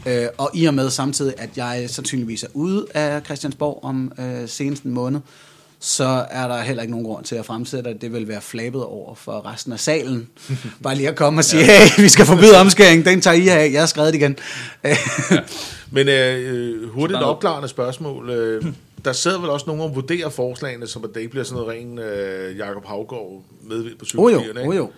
[0.06, 4.50] Øh, og i og med samtidig, at jeg sandsynligvis er ude af Christiansborg om øh,
[4.50, 5.20] senest en måned,
[5.80, 8.84] så er der heller ikke nogen grund til at fremsætte, at det vil være flabet
[8.84, 10.30] over for resten af salen.
[10.84, 13.72] Bare lige at komme og sige, hey, vi skal forbyde omskæring, den tager I af,
[13.72, 14.38] jeg har skrevet det igen.
[15.96, 18.30] Men øh, hurtigt der er opklarende spørgsmål.
[18.30, 18.66] Øh,
[19.06, 21.78] der sidder vel også nogen og vurderer forslagene, som at det ikke bliver sådan noget
[21.78, 24.70] ren øh, Jakob Havgård medvind på oh jo, cykelstierne.
[24.70, 24.92] oh jo.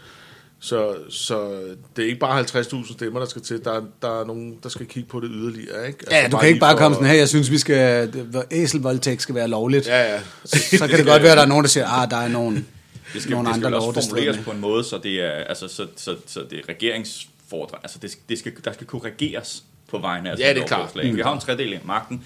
[0.60, 1.52] Så, så
[1.96, 3.64] det er ikke bare 50.000 stemmer, der skal til.
[3.64, 5.88] Der, er- der er nogen, der skal kigge på det yderligere.
[5.88, 6.00] Ikke?
[6.12, 8.14] Ja, du kan ikke bare for- komme sådan her, jeg synes, vi skal,
[8.52, 9.88] æselvoldtægt skal være lovligt.
[9.88, 10.20] Ja, ja.
[10.46, 12.56] Så kan det godt være, at der er nogen, der siger, ah, der er nogen,
[13.14, 14.44] Det skal, nogle det skal andre også formuleres med.
[14.44, 17.84] på en måde, så det er, altså, så, så, så det er regeringsfordring.
[17.84, 20.90] Altså, det, det skal, der skal kunne regeres på vegne af Ja, det er klart.
[20.96, 22.26] Vi har jo en tredel af magten.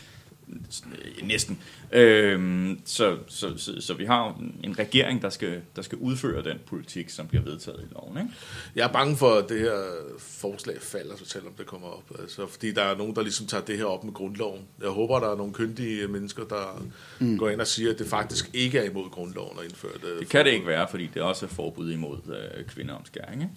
[1.24, 1.60] Næsten.
[1.92, 6.58] Øh, så, så, så, så vi har en regering, der skal, der skal udføre den
[6.66, 8.18] politik, som bliver vedtaget i loven.
[8.18, 8.30] Ikke?
[8.76, 9.82] Jeg er bange for, at det her
[10.18, 12.20] forslag falder, selvom det kommer op.
[12.20, 14.62] Altså, fordi der er nogen, der ligesom tager det her op med grundloven.
[14.82, 16.86] Jeg håber, der er nogle kyndige mennesker, der
[17.20, 17.38] mm.
[17.38, 20.20] går ind og siger, at det faktisk ikke er imod grundloven at indføre det.
[20.20, 23.42] Det kan det ikke være, fordi det også er forbud imod øh, kvindeomskæring.
[23.42, 23.54] Ikke?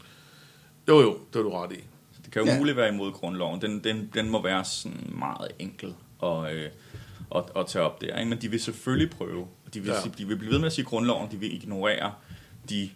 [0.88, 1.84] Jo, jo, det er du ret i.
[2.24, 2.58] Det kan jo ja.
[2.58, 3.62] muligt være imod grundloven.
[3.62, 6.70] Den, den, den må være sådan meget enkel at, øh,
[7.34, 8.18] at, at tage op der.
[8.18, 8.28] Ikke?
[8.28, 9.46] Men de vil selvfølgelig prøve.
[9.74, 10.10] De vil, ja.
[10.18, 11.30] de vil blive ved med at sige grundloven.
[11.30, 12.12] De vil ignorere
[12.68, 12.90] de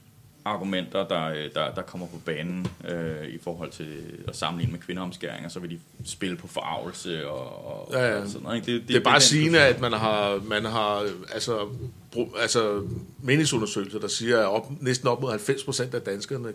[0.46, 3.86] argumenter, der, øh, der, der kommer på banen øh, i forhold til
[4.28, 8.20] at sammenligne med kvindeomskæringer, så vil de spille på forarvelse og, og, ja, ja.
[8.20, 8.66] og sådan noget.
[8.66, 11.68] Det, det, det er bare sigende, at man har, man har altså,
[12.12, 12.82] bro, altså
[13.22, 16.52] meningsundersøgelser, der siger, at op, næsten op mod 90 procent af danskerne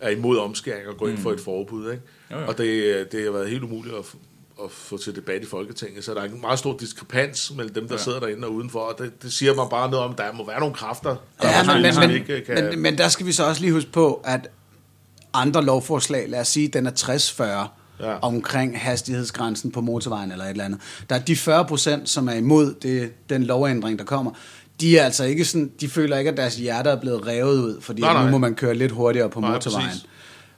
[0.00, 1.90] er imod omskæring og går ind for et forbud.
[1.90, 2.02] Ikke?
[2.30, 2.46] Jo, jo.
[2.46, 4.04] Og det, det har været helt umuligt at
[4.64, 7.88] at få til debat i Folketinget, så der er en meget stor diskrepans mellem dem,
[7.88, 8.02] der ja.
[8.02, 10.46] sidder derinde og udenfor, og det, det siger mig bare noget om, at der må
[10.46, 12.64] være nogle kræfter, der ja, men, men, ikke kan...
[12.64, 14.48] Men, men der skal vi så også lige huske på, at
[15.32, 18.18] andre lovforslag, lad os sige, den er 60-40, ja.
[18.18, 20.80] omkring hastighedsgrænsen på motorvejen eller et eller andet.
[21.10, 24.30] Der er de 40 procent, som er imod det, den lovændring, der kommer.
[24.80, 27.80] De er altså ikke sådan, de føler ikke, at deres hjerter er blevet revet ud,
[27.80, 28.24] fordi nej, nej.
[28.24, 29.88] nu må man køre lidt hurtigere på nej, motorvejen.
[29.88, 30.08] Præcis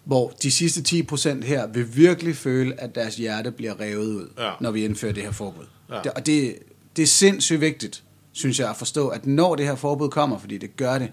[0.07, 4.51] hvor de sidste 10% her vil virkelig føle, at deres hjerte bliver revet ud, ja.
[4.61, 5.64] når vi indfører det her forbud.
[5.90, 6.01] Ja.
[6.05, 6.59] Det, og det,
[6.97, 10.59] det er sindssygt vigtigt, synes jeg, at forstå, at når det her forbud kommer, fordi
[10.59, 11.12] det gør det,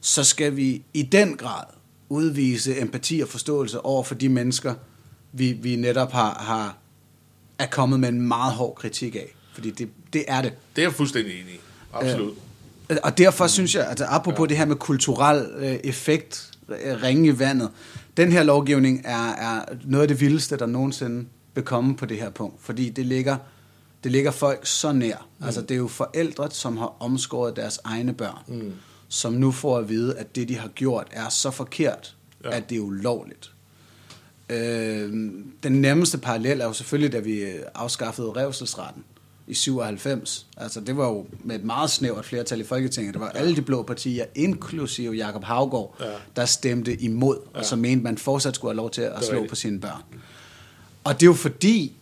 [0.00, 1.64] så skal vi i den grad
[2.08, 4.74] udvise empati og forståelse over for de mennesker,
[5.32, 6.76] vi, vi netop har, har
[7.58, 9.34] er kommet med en meget hård kritik af.
[9.54, 10.52] Fordi det, det er det.
[10.76, 11.60] Det er jeg fuldstændig enig i.
[11.92, 12.34] Absolut.
[12.90, 14.48] Øh, og derfor synes jeg, at apropos ja.
[14.48, 16.50] det her med kulturel øh, effekt,
[17.02, 17.70] ringe i vandet,
[18.16, 22.16] den her lovgivning er, er noget af det vildeste, der nogensinde vil komme på det
[22.16, 23.36] her punkt, fordi det ligger,
[24.04, 25.28] det ligger folk så nær.
[25.38, 25.44] Mm.
[25.46, 28.72] Altså, det er jo forældre, som har omskåret deres egne børn, mm.
[29.08, 32.56] som nu får at vide, at det, de har gjort, er så forkert, ja.
[32.56, 33.50] at det er ulovligt.
[34.48, 35.12] Øh,
[35.62, 39.04] den nemmeste parallel er jo selvfølgelig, da vi afskaffede revselsretten
[39.46, 40.46] i 97.
[40.56, 43.14] Altså, det var jo med et meget snævert flertal i Folketinget.
[43.14, 43.40] Det var ja.
[43.40, 46.06] alle de blå partier, inklusive Jakob Havgård, ja.
[46.36, 47.58] der stemte imod, ja.
[47.58, 49.50] og så mente, man fortsat skulle have lov til at slå rigtigt.
[49.50, 50.02] på sine børn.
[51.04, 51.92] Og det er jo fordi,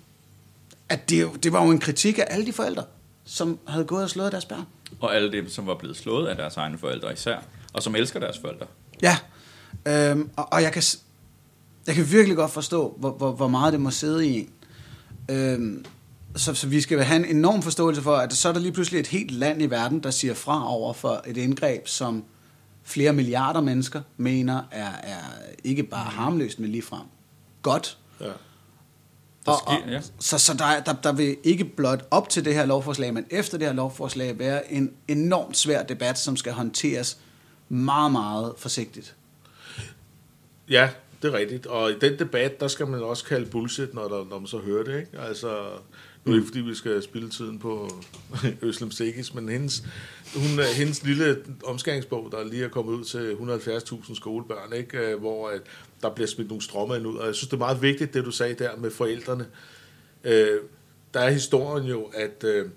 [0.88, 2.84] at det, det var jo en kritik af alle de forældre,
[3.24, 4.64] som havde gået og slået deres børn.
[5.00, 7.38] Og alle dem, som var blevet slået af deres egne forældre især,
[7.72, 8.66] og som elsker deres forældre.
[9.02, 9.16] Ja,
[9.86, 10.82] øhm, og, og jeg, kan,
[11.86, 14.50] jeg kan virkelig godt forstå, hvor, hvor, hvor meget det må sidde i en.
[15.28, 15.84] Øhm,
[16.36, 19.00] så, så vi skal have en enorm forståelse for, at så er der lige pludselig
[19.00, 22.24] et helt land i verden, der siger fra over for et indgreb, som
[22.82, 25.22] flere milliarder mennesker mener er, er
[25.64, 27.06] ikke bare harmløst, men ligefrem
[27.62, 27.98] godt.
[28.20, 28.26] Ja.
[29.46, 30.00] Der sker, og, og, ja.
[30.18, 33.58] Så, så der, der, der vil ikke blot op til det her lovforslag, men efter
[33.58, 37.18] det her lovforslag være en enormt svær debat, som skal håndteres
[37.68, 39.16] meget, meget forsigtigt.
[40.68, 40.88] Ja,
[41.22, 41.66] det er rigtigt.
[41.66, 44.58] Og i den debat, der skal man også kalde bullshit, når, der, når man så
[44.58, 44.98] hører det.
[44.98, 45.18] Ikke?
[45.18, 45.58] Altså,
[46.24, 47.90] nu er det fordi, vi skal spille tiden på
[48.62, 49.84] Øslem Segis, men hendes,
[50.34, 54.98] hun, øh, hendes lille omskæringsbog, der lige er kommet ud til 170.000 skolebørn, ikke?
[54.98, 55.60] Øh, hvor at
[56.02, 57.16] der bliver smidt nogle strømmer ind ud.
[57.16, 59.46] Og jeg synes, det er meget vigtigt, det du sagde der med forældrene.
[60.24, 60.60] Øh,
[61.14, 62.68] der er historien jo, at øh,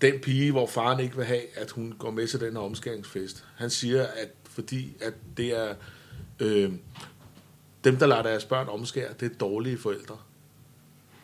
[0.00, 3.44] den pige, hvor faren ikke vil have, at hun går med til den her omskæringsfest,
[3.56, 5.74] han siger, at fordi at det er
[6.40, 6.72] øh,
[7.84, 10.16] dem, der lader deres børn omskære, det er dårlige forældre.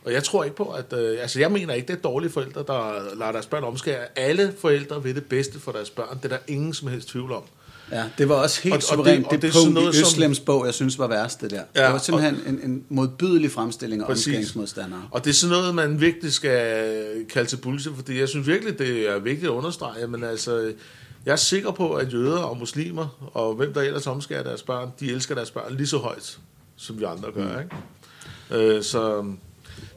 [0.06, 0.92] Og jeg tror ikke på, at...
[0.92, 4.18] Øh, altså, jeg mener ikke, det er dårlige forældre, der lader deres børn omskære.
[4.18, 6.16] Alle forældre vil det bedste for deres børn.
[6.16, 7.42] Det er der ingen som helst tvivl om.
[7.92, 9.26] Ja, det var også helt og, suverænt.
[9.26, 11.62] Og det, og det, det punkt i Øslems bog, jeg synes var værst, det der.
[11.76, 15.08] Ja, det var simpelthen og, en, en modbydelig fremstilling af omskæringsmodstandere.
[15.10, 18.78] Og det er sådan noget, man virkelig skal kalde til bullshit, fordi jeg synes virkelig,
[18.78, 20.72] det er vigtigt at understrege, men altså...
[21.26, 24.92] Jeg er sikker på, at jøder og muslimer, og hvem der ellers omskærer deres børn,
[25.00, 26.38] de elsker deres børn lige så højt,
[26.76, 27.52] som vi andre gør.
[27.52, 27.58] Mm.
[28.54, 28.76] Ikke?
[28.76, 29.24] Øh, så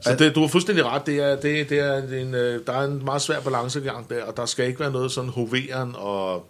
[0.00, 1.06] så det, du har fuldstændig ret.
[1.06, 4.36] Det er, det, det er en, øh, der er en meget svær balancegang der, og
[4.36, 6.46] der skal ikke være noget sådan hoveren og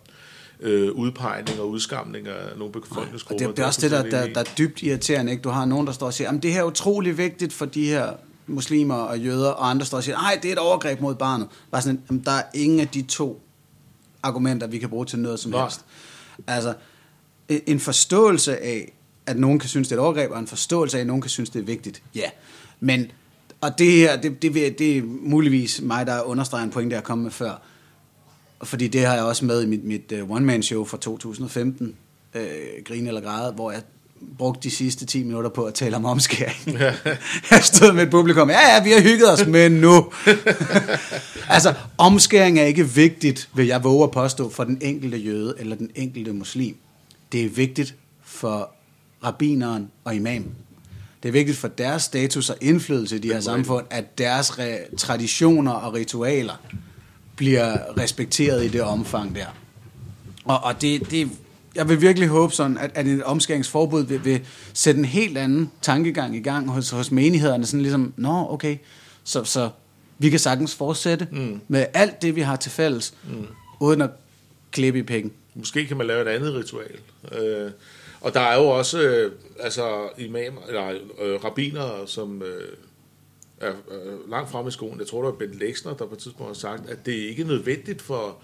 [0.60, 3.46] øh, udpegning og udskamning af nogle befolkningsgrupper.
[3.46, 5.32] Og det, det er også det, der, der, der er dybt irriterende.
[5.32, 5.42] Ikke?
[5.42, 7.86] Du har nogen, der står og siger, at det her er utrolig vigtigt for de
[7.86, 8.12] her
[8.46, 11.48] muslimer og jøder, og andre står og siger, nej, det er et overgreb mod barnet.
[11.70, 13.42] Bare sådan, jamen, der er ingen af de to
[14.22, 15.62] argumenter, vi kan bruge til noget som Nej.
[15.62, 15.80] helst.
[16.46, 16.74] Altså,
[17.48, 18.92] en forståelse af,
[19.26, 21.28] at nogen kan synes, det er et overgreb, og en forståelse af, at nogen kan
[21.28, 22.02] synes, det er vigtigt.
[22.14, 22.30] Ja,
[22.80, 23.12] men
[23.60, 27.04] og det her, det, det, det er muligvis mig, der understreger en point, der jeg
[27.04, 27.62] kom med før.
[28.62, 31.94] Fordi det har jeg også med i mit, mit uh, one-man-show fra 2015,
[32.34, 32.48] uh, øh,
[32.84, 33.82] Grin eller Græde, hvor jeg
[34.38, 36.78] brugt de sidste 10 minutter på at tale om omskæring.
[37.50, 40.12] jeg stod med et publikum, ja, ja, vi har hygget os, men nu.
[41.48, 45.76] altså, omskæring er ikke vigtigt, vil jeg våge at påstå, for den enkelte jøde eller
[45.76, 46.76] den enkelte muslim.
[47.32, 47.94] Det er vigtigt
[48.24, 48.70] for
[49.24, 50.54] rabineren og imamen.
[51.22, 54.96] Det er vigtigt for deres status og indflydelse i de her samfund, at deres re-
[54.96, 56.60] traditioner og ritualer
[57.36, 59.46] bliver respekteret i det omfang der.
[60.44, 61.30] Og, og det, det,
[61.74, 64.40] jeg vil virkelig håbe sådan, at, at et omskæringsforbud vil, vil
[64.72, 67.66] sætte en helt anden tankegang i gang hos, hos menighederne.
[67.66, 68.76] Sådan ligesom, nå okay,
[69.24, 69.70] så, så
[70.18, 71.60] vi kan sagtens fortsætte mm.
[71.68, 73.46] med alt det, vi har til fælles, mm.
[73.80, 74.10] uden at
[74.70, 75.30] klippe i penge.
[75.54, 76.98] Måske kan man lave et andet ritual.
[77.32, 77.70] Øh,
[78.20, 80.90] og der er jo også øh, altså imamer, eller
[81.20, 82.76] øh, rabiner, som øh,
[83.60, 84.98] er øh, langt frem i skoen.
[84.98, 87.42] Jeg tror, det var Bent Lexner, der på et tidspunkt har sagt, at det ikke
[87.42, 88.38] er nødvendigt for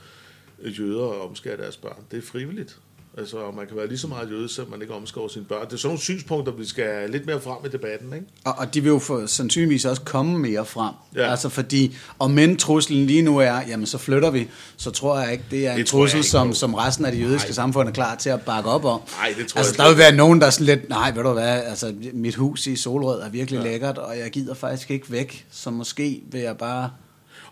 [0.59, 2.05] jøder at omskære deres børn.
[2.11, 2.79] Det er frivilligt.
[3.19, 5.67] Altså, man kan være lige så meget jøde, selvom man ikke omskærer sine børn.
[5.67, 8.27] Det er sådan nogle synspunkter, vi skal lidt mere frem i debatten, ikke?
[8.45, 10.95] Og, og de vil jo for, sandsynligvis også komme mere frem.
[11.15, 11.31] Ja.
[11.31, 15.33] Altså fordi, om men truslen lige nu er, jamen så flytter vi, så tror jeg
[15.33, 17.55] ikke, det er en Det trussel, ikke som, som resten af det jødiske Nej.
[17.55, 19.01] samfund er klar til at bakke op om.
[19.19, 21.23] Nej, det tror altså, jeg der vil være nogen, der er sådan lidt, nej, ved
[21.23, 23.59] du hvad, altså mit hus i Solrød er virkelig.
[23.59, 23.65] Ja.
[23.65, 26.91] lækkert, og jeg gider faktisk ikke væk, så måske vil jeg bare,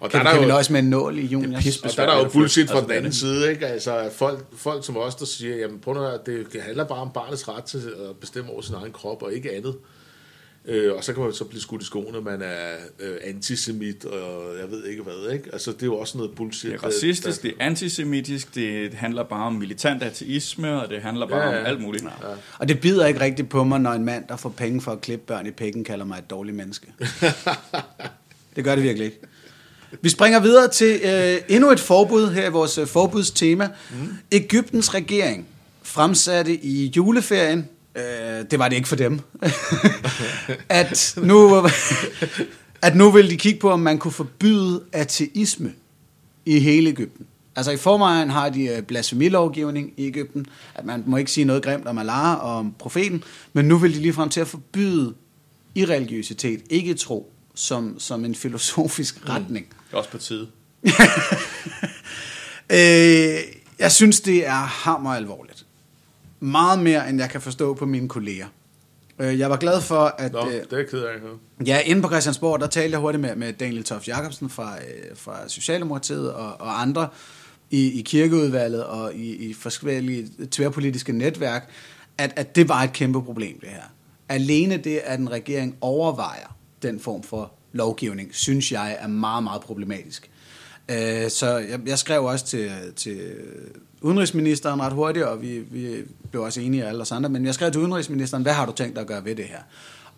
[0.01, 1.27] Og kan, der er kan der vi nøjes med en nål i
[1.59, 3.67] pis- og der er der jo bullshit fra den anden det- side, ikke?
[3.67, 7.49] Altså, folk, folk som os, der siger, jamen prøv at det handler bare om barnets
[7.49, 9.75] ret til at bestemme over sin egen krop, og ikke andet.
[10.69, 14.59] Øh, og så kan man så blive skudt i skoene, man er øh, antisemit, og
[14.61, 15.45] jeg ved ikke hvad, ikke?
[15.53, 16.73] Altså, det er jo også noget bullshit.
[16.73, 21.27] Det er racistisk, det er antisemitisk, det handler bare om militant ateisme, og det handler
[21.29, 22.05] bare Ja, om alt muligt.
[22.05, 22.09] Ja.
[22.59, 25.01] Og det bider ikke rigtigt på mig, når en mand, der får penge for at
[25.01, 26.87] klippe børn i pikken, kalder mig et dårligt menneske.
[28.57, 29.21] det gør det virkelig ikke.
[30.03, 33.69] Vi springer videre til øh, endnu et forbud her i vores øh, forbudstema.
[33.91, 34.09] Mm.
[34.33, 35.47] Ægyptens regering
[35.83, 38.03] fremsatte i juleferien, øh,
[38.51, 39.21] det var det ikke for dem,
[40.69, 41.67] at, nu,
[42.83, 45.73] at nu vil de kigge på, om man kunne forbyde ateisme
[46.47, 47.27] i hele Ægypten.
[47.57, 51.63] Altså i forvejen har de øh, blasfemilovgivning i Ægypten, at man må ikke sige noget
[51.63, 55.15] grimt om Allah og om profeten, men nu vil de ligefrem til at forbyde
[55.75, 59.67] irreligiøsitet, ikke tro, som, som en filosofisk retning.
[59.69, 60.49] Det er også på tide.
[62.71, 63.39] Øh,
[63.79, 65.67] jeg synes, det er hammer alvorligt.
[66.41, 68.47] Meget mere, end jeg kan forstå på mine kolleger.
[69.19, 70.33] Øh, jeg var glad for, at...
[70.33, 71.15] Nå, øh, det er ked af.
[71.67, 75.17] Ja, inde på Christiansborg, der talte jeg hurtigt med, med Daniel Toft Jacobsen fra, øh,
[75.17, 77.09] fra Socialdemokratiet og, og andre
[77.71, 81.71] i, i kirkeudvalget og i, i forskellige tværpolitiske netværk,
[82.19, 83.83] at, at det var et kæmpe problem, det her.
[84.29, 86.54] Alene det, at en regering overvejer
[86.89, 90.31] den form for lovgivning, synes jeg er meget, meget problematisk.
[90.89, 93.21] Øh, så jeg, jeg skrev også til, til
[94.01, 95.97] udenrigsministeren ret hurtigt, og vi, vi
[96.31, 98.95] blev også enige alle os andre, men jeg skrev til udenrigsministeren, hvad har du tænkt
[98.95, 99.59] dig at gøre ved det her?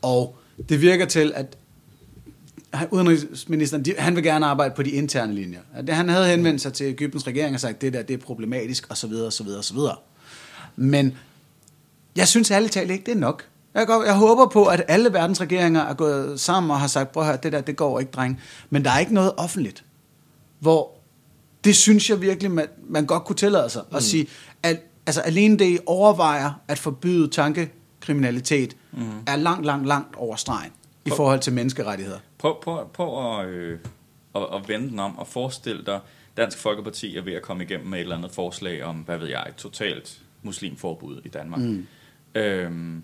[0.03, 0.37] Og
[0.69, 1.57] det virker til, at
[2.91, 5.61] udenrigsministeren, de, han vil gerne arbejde på de interne linjer.
[5.87, 8.87] Det- Han havde henvendt sig til Ægyptens regering og sagt, det der, det er problematisk,
[8.91, 9.97] og så videre, og så videre, og så videre.
[10.77, 11.15] Men
[12.17, 13.45] jeg synes ærligt talt ikke, det er nok.
[13.77, 17.13] Jeg, går, jeg håber på, at alle verdens regeringer er gået sammen og har sagt,
[17.13, 18.41] prøv at høre, det der, det går ikke, dreng.
[18.71, 19.85] Men der er ikke noget offentligt,
[20.59, 20.91] hvor
[21.65, 24.27] det synes jeg virkelig, man, man godt kunne tillade sig at sige,
[24.63, 29.11] at altså, alene det, I overvejer at forbyde tankekriminalitet, mm.
[29.27, 30.73] er langt, langt, langt over stregen
[31.05, 32.19] i forhold til menneskerettigheder.
[32.39, 33.79] Prøv, prøv, prøv at, øh,
[34.35, 36.01] at, at vende den om og forestil dig,
[36.37, 39.29] Dansk Folkeparti er ved at komme igennem med et eller andet forslag om, hvad ved
[39.29, 41.61] jeg, et totalt muslimforbud i Danmark.
[41.61, 41.87] Mm.
[42.35, 43.03] Øhm,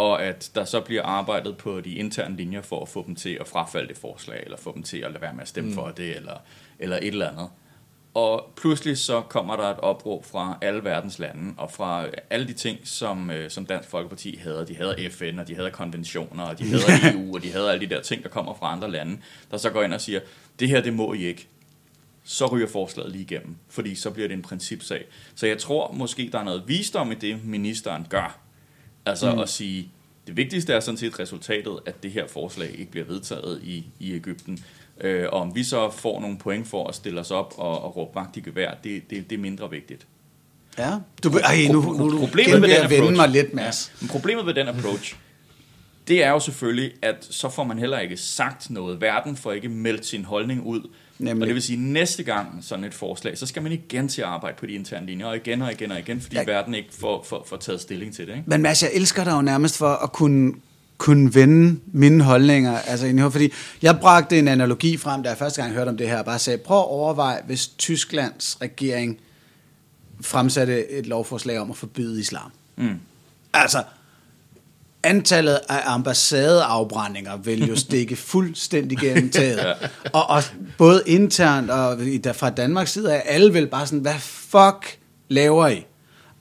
[0.00, 3.38] og at der så bliver arbejdet på de interne linjer for at få dem til
[3.40, 5.74] at frafalde det forslag, eller få dem til at lade være med at stemme mm.
[5.74, 6.36] for det, eller,
[6.78, 7.48] eller et eller andet.
[8.14, 12.52] Og pludselig så kommer der et opråb fra alle verdens lande, og fra alle de
[12.52, 14.66] ting, som, øh, som Dansk Folkeparti havde.
[14.68, 16.82] De havde FN, og de havde konventioner, og de havde
[17.14, 19.18] EU, og de havde alle de der ting, der kommer fra andre lande,
[19.50, 20.20] der så går ind og siger,
[20.60, 21.48] det her, det må I ikke.
[22.24, 25.04] Så ryger forslaget lige igennem, fordi så bliver det en principsag.
[25.34, 28.49] Så jeg tror måske, der er noget visdom i det, ministeren gør.
[29.06, 29.38] Altså mm.
[29.38, 29.88] at sige,
[30.26, 34.14] det vigtigste er sådan set resultatet, at det her forslag ikke bliver vedtaget i, i
[34.14, 34.64] Ægypten.
[35.00, 37.96] Øh, og om vi så får nogle point for at stille os op og, og
[37.96, 40.06] råbe vagt i gevær, det, det, det er mindre vigtigt.
[40.78, 40.90] Ja.
[41.24, 43.92] Du, ej, nu, nu, nu Problemet med ved den vende approach- mig lidt, Mads.
[44.00, 45.16] Men problemet ved den approach,
[46.08, 49.00] det er jo selvfølgelig, at så får man heller ikke sagt noget.
[49.00, 50.90] Verden får ikke meldt sin holdning ud.
[51.20, 51.42] Nemlig.
[51.42, 54.22] Og det vil sige, at næste gang sådan et forslag, så skal man igen til
[54.22, 56.44] at arbejde på de interne linjer, og igen og igen og igen, fordi Ja.
[56.46, 58.32] verden ikke får, får, får taget stilling til det.
[58.32, 58.44] Ikke?
[58.46, 60.52] Men Mads, jeg elsker dig jo nærmest for at kunne,
[60.98, 62.78] kunne vende mine holdninger.
[62.78, 63.52] Altså, ind i hovedet, fordi
[63.82, 66.38] jeg bragte en analogi frem, da jeg første gang hørte om det her, og bare
[66.38, 69.18] sagde, prøv at overveje, hvis Tysklands regering
[70.20, 72.50] fremsatte et lovforslag om at forbyde islam.
[72.76, 72.94] Mm.
[73.52, 73.82] Altså,
[75.02, 79.74] antallet af ambassadeafbrændinger vil jo stikke fuldstændig gennem taget.
[80.12, 80.42] og, og
[80.78, 81.98] både internt og
[82.32, 84.98] fra Danmarks side af, alle vil bare sådan, hvad fuck
[85.28, 85.86] laver I?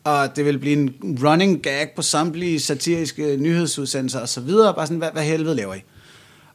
[0.03, 4.73] Og det vil blive en running gag på samtlige satiriske nyhedsudsendelser og så videre.
[4.73, 5.79] Bare sådan, hvad, hvad helvede laver I?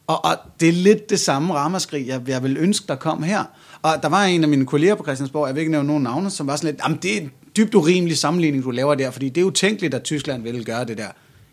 [0.06, 3.44] Og, og det er lidt det samme ramaskrig, jeg, jeg vil ønske, der kom her.
[3.82, 6.30] Og der var en af mine kolleger på Christiansborg, jeg vil ikke nævne nogen navne,
[6.30, 9.28] som var sådan lidt, jamen det er en dybt urimelig sammenligning, du laver der, fordi
[9.28, 11.08] det er utænkeligt, at Tyskland ville gøre det der.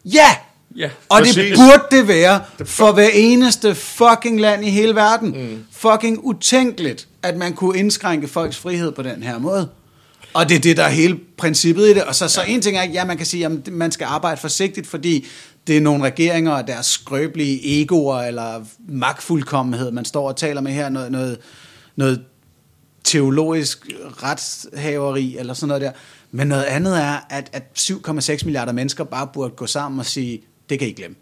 [0.05, 0.35] Ja!
[0.75, 5.29] Ja, Og det burde det være for hver eneste fucking land i hele verden.
[5.29, 5.65] Mm.
[5.71, 9.69] Fucking utænkeligt, at man kunne indskrænke folks frihed på den her måde.
[10.33, 12.03] Og det er det, der er hele princippet i det.
[12.03, 14.41] Og så, så en ting er, at ja, man kan sige, at man skal arbejde
[14.41, 15.27] forsigtigt, fordi
[15.67, 20.71] det er nogle regeringer og deres skrøbelige egoer eller magtfuldkommenhed, man står og taler med
[20.71, 21.37] her, noget, noget,
[21.95, 22.21] noget
[23.03, 23.87] teologisk
[24.23, 25.91] retshaveri eller sådan noget der.
[26.31, 30.43] Men noget andet er, at, at 7,6 milliarder mennesker bare burde gå sammen og sige,
[30.69, 31.15] det kan I glemme.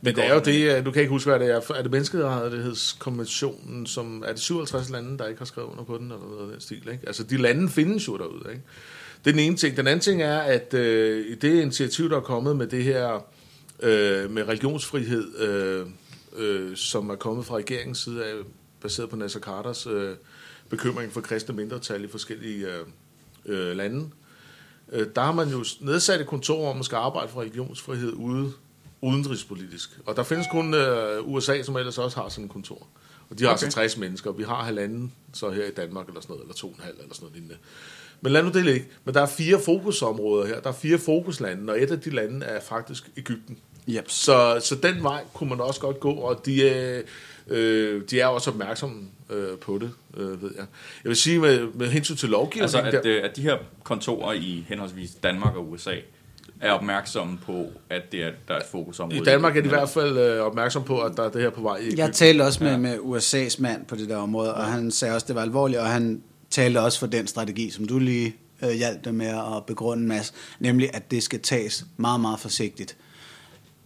[0.00, 1.72] Men det er jo det, øh, du kan ikke huske, hvad det er.
[1.74, 6.04] Er det menneskerettighedskonventionen, som er det 57 lande, der ikke har skrevet under på den,
[6.04, 7.06] eller noget af den stil, ikke?
[7.06, 8.62] Altså, de lande findes jo derude, ikke?
[9.24, 9.76] Det er den ene ting.
[9.76, 13.26] Den anden ting er, at øh, i det initiativ, der er kommet med det her,
[13.82, 15.86] øh, med religionsfrihed, øh,
[16.36, 18.34] øh, som er kommet fra regeringens side af,
[18.80, 20.14] baseret på Nasser Carters øh,
[20.68, 22.80] bekymring for kristne mindretal i forskellige øh,
[23.46, 24.10] øh, lande,
[24.92, 28.52] øh, der har man jo nedsat et kontor, hvor man skal arbejde for religionsfrihed ude
[29.04, 29.98] udenrigspolitisk.
[30.06, 32.86] Og der findes kun øh, USA, som ellers også har sådan et kontor.
[33.30, 33.58] Og de har okay.
[33.58, 33.66] Okay.
[33.66, 36.54] altså 60 mennesker, og vi har halvanden så her i Danmark, eller sådan noget, eller
[36.54, 37.56] to og en halv, eller sådan noget lignende.
[38.20, 38.86] Men lad nu det ligge.
[39.04, 40.60] Men der er fire fokusområder her.
[40.60, 43.58] Der er fire fokuslande, og et af de lande er faktisk Ægypten.
[43.88, 44.10] Yep.
[44.10, 47.02] Så, så den vej kunne man også godt gå, og de, er,
[47.48, 50.66] øh, de er også opmærksomme øh, på det, øh, ved jeg.
[51.04, 52.62] Jeg vil sige med, med hensyn til lovgivningen...
[52.62, 55.94] Altså, at, der, øh, at de her kontorer i henholdsvis Danmark og USA
[56.60, 59.66] er opmærksomme på, at det er, der er et fokus om I Danmark er de
[59.66, 61.96] i hvert fald øh, opmærksom på, at der er det her på vej i.
[61.96, 65.24] Jeg talte også med, med USA's mand på det der område, og han sagde også,
[65.24, 68.70] at det var alvorligt, og han talte også for den strategi, som du lige øh,
[68.70, 72.96] hjalp dem med at begrunde, Mads, nemlig at det skal tages meget, meget forsigtigt.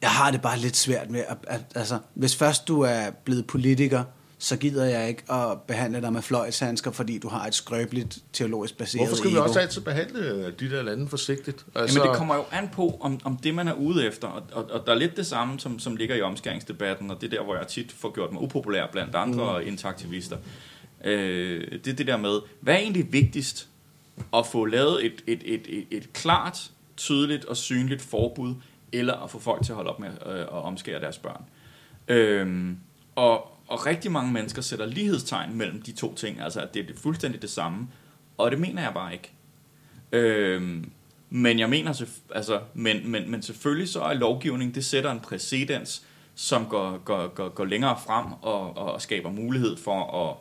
[0.03, 3.47] Jeg har det bare lidt svært med, at, at altså, hvis først du er blevet
[3.47, 4.05] politiker,
[4.41, 8.79] så gider jeg ikke at behandle dig med fløjtshandsker, fordi du har et skrøbeligt teologisk
[8.79, 9.43] baseret Hvorfor skal vi ego.
[9.43, 11.67] også altid behandle øh, de der lande forsigtigt?
[11.75, 14.43] Altså, Jamen det kommer jo an på, om, om det man er ude efter, og,
[14.53, 17.37] og, og der er lidt det samme, som, som ligger i omskæringsdebatten, og det er
[17.37, 19.69] der, hvor jeg tit får gjort mig upopulær blandt andre mm.
[19.69, 20.37] interaktivister.
[21.05, 23.69] Øh, det er det der med, hvad er egentlig vigtigst?
[24.37, 28.55] At få lavet et, et, et, et, et klart, tydeligt og synligt forbud,
[28.93, 31.45] eller at få folk til at holde op med øh, at omskære deres børn.
[32.09, 32.79] Øhm,
[33.15, 36.87] og, og rigtig mange mennesker sætter lighedstegn mellem de to ting, altså at det er
[36.87, 37.89] det fuldstændig det samme,
[38.39, 39.33] og det mener jeg bare ikke.
[40.13, 40.91] Øhm,
[41.31, 42.03] men jeg mener,
[42.35, 46.03] altså, men, men, men selvfølgelig så er lovgivning, det sætter en præcedens,
[46.35, 50.37] som går, går, går, går længere frem og, og skaber mulighed for at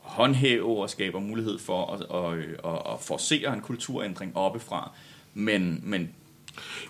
[0.00, 2.38] håndhæve og skaber mulighed for at, at,
[2.72, 4.90] at, at forcere en kulturændring oppefra.
[5.34, 6.10] Men, men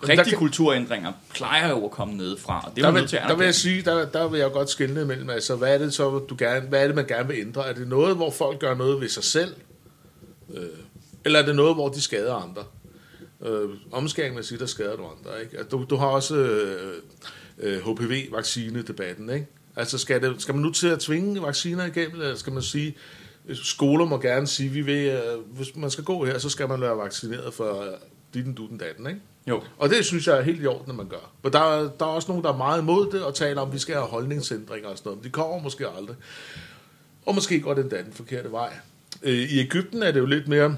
[0.03, 3.35] rigtige kan- kulturændringer plejer jo at komme nedefra, og det er der vil, til der
[3.35, 6.19] vil jeg sige, der, der vil jeg godt skille imellem, altså hvad er det så,
[6.19, 7.67] du gerne, hvad er det, man gerne vil ændre?
[7.69, 9.55] Er det noget, hvor folk gør noget ved sig selv?
[10.53, 10.63] Øh,
[11.25, 12.63] eller er det noget, hvor de skader andre?
[13.45, 15.57] Øh, omskæring vil sige, der skader du andre, ikke?
[15.57, 16.93] Altså, Du, du har også øh,
[17.59, 19.47] øh, HPV-vaccinedebatten, ikke?
[19.75, 22.95] Altså skal, det, skal man nu til at tvinge vacciner igennem, eller skal man sige,
[23.47, 26.67] øh, skoler må gerne sige, vi vil, øh, hvis man skal gå her, så skal
[26.67, 27.87] man være vaccineret for øh,
[28.33, 29.19] ditten, dutten, datten, ikke?
[29.47, 31.31] Jo, Og det synes jeg er helt i orden, at man gør.
[31.43, 33.67] Men der, er- der er også nogen, der er meget imod det, og taler om,
[33.67, 35.17] at vi skal have holdningsændringer og sådan noget.
[35.19, 36.15] Men de kommer måske aldrig.
[37.25, 38.73] Og måske går det endda den forkerte vej.
[39.23, 40.75] Øh, I Ægypten er det jo lidt mere...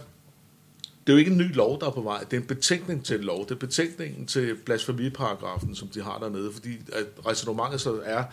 [1.07, 2.23] Det er jo ikke en ny lov, der er på vej.
[2.23, 3.43] Det er en betænkning til en lov.
[3.45, 6.51] Det er betænkningen til blasfemiparagrafen, som de har dernede.
[6.53, 8.23] Fordi at resonemanget så er,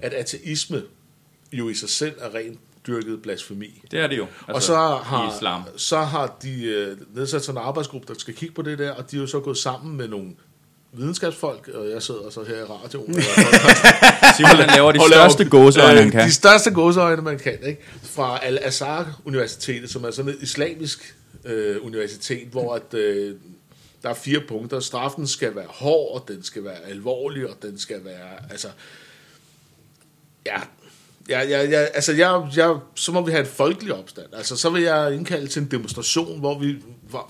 [0.00, 0.82] at ateisme
[1.52, 3.82] jo i sig selv er rent dyrket blasfemi.
[3.90, 4.26] det er det jo.
[4.48, 5.62] Altså, og så i har, islam.
[5.76, 9.10] så har de øh, nedsat sådan en arbejdsgruppe, der skal kigge på det der, og
[9.10, 10.30] de er jo så gået sammen med nogle
[10.92, 13.14] videnskabsfolk, og jeg sidder så her i radioen.
[14.36, 16.26] Simon han laver de største gåseøjne, han kan.
[16.26, 17.82] De største gåseøjne, man kan, ikke?
[18.02, 23.34] Fra Al-Azhar Universitetet, som er sådan et islamisk øh, universitet, hvor at, øh,
[24.02, 24.80] der er fire punkter.
[24.80, 28.68] Straffen skal være hård, og den skal være alvorlig, og den skal være, altså,
[30.46, 30.60] ja,
[31.28, 34.26] Ja, ja, ja, altså jeg, jeg, så må vi have et folkelig opstand.
[34.32, 36.76] Altså så vil jeg indkalde til en demonstration, hvor vi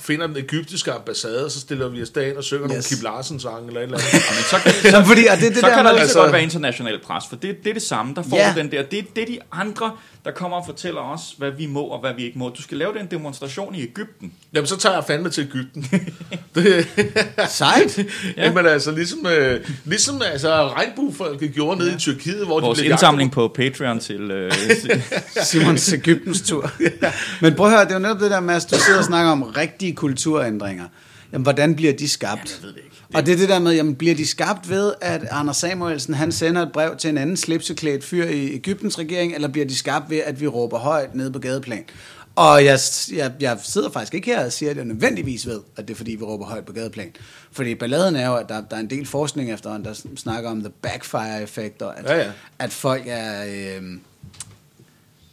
[0.00, 2.70] finder den egyptiske ambassade, og så stiller vi os derhen og synger yes.
[2.70, 2.82] nogle.
[2.82, 4.12] Kim Larsen sange eller et eller andet.
[4.12, 5.98] Men så kan, Så, fordi, og det, er det så der kan der med, lige
[5.98, 8.14] så altså- godt være international pres, for det, det er det samme.
[8.14, 8.52] Der får Ja.
[8.54, 8.82] du den der.
[8.82, 9.92] Det, det er de andre,
[10.24, 12.48] der kommer og fortæller os, hvad vi må og hvad vi ikke må.
[12.48, 14.32] Du skal lave den demonstration i Ægypten.
[14.54, 15.86] Jamen så tager jeg fandme til Ægypten.
[16.54, 16.88] det,
[17.48, 17.98] sejt.
[17.98, 18.04] ja.
[18.44, 22.90] Jamen altså ligesom, øh, ligesom altså, regnbuefolket gjorde nede i Tyrkiet, hvor Vores de blev
[22.90, 24.30] indsamling på Patreon til...
[24.30, 24.52] Øh,
[25.44, 26.70] Simons Ægyptens tur.
[27.40, 29.32] Men prøv at høre, det er jo netop det der at du sidder og snakker
[29.32, 30.84] om rigtige kulturændringer.
[31.32, 32.60] Jamen, hvordan bliver de skabt?
[32.62, 32.96] jeg ved det ikke.
[33.14, 36.32] Og det er det der med, jamen, bliver de skabt ved, at Anders Samuelsen, han
[36.32, 40.10] sender et brev til en anden slipseklædt fyr i Ægyptens regering, eller bliver de skabt
[40.10, 41.84] ved, at vi råber højt nede på gadeplan?
[42.36, 42.78] Og jeg,
[43.12, 45.96] jeg, jeg sidder faktisk ikke her og siger, at jeg nødvendigvis ved, at det er
[45.96, 47.12] fordi, vi råber højt på gadeplan.
[47.52, 50.60] Fordi balladen er jo, at der, der er en del forskning efterhånden, der snakker om
[50.60, 52.30] the backfire-effekt, og at, Ja, ja.
[52.58, 53.44] at folk er...
[53.44, 53.82] Øh,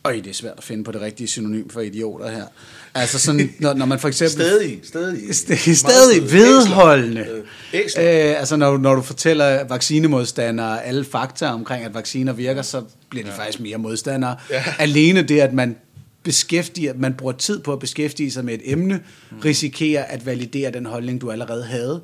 [0.06, 2.46] Øj, det er svært at finde på det rigtige synonym for idioter her.
[2.94, 4.32] Altså sådan, når, når man for eksempel...
[4.32, 5.20] Stadig, stadig.
[5.30, 7.22] St- stadig vedholdende.
[7.32, 7.44] Øh,
[7.74, 8.04] æsler.
[8.04, 13.26] Øh, altså når, når du fortæller vaccinemodstandere alle fakta omkring, at vacciner virker, så bliver
[13.26, 13.38] de ja.
[13.38, 14.36] faktisk mere modstandere.
[14.50, 14.64] Ja.
[14.80, 15.76] Alene det, at man
[16.24, 19.00] beskæftiger, man bruger tid på at beskæftige sig med et emne,
[19.32, 19.40] mm.
[19.40, 22.02] risikerer at validere den holdning, du allerede havde,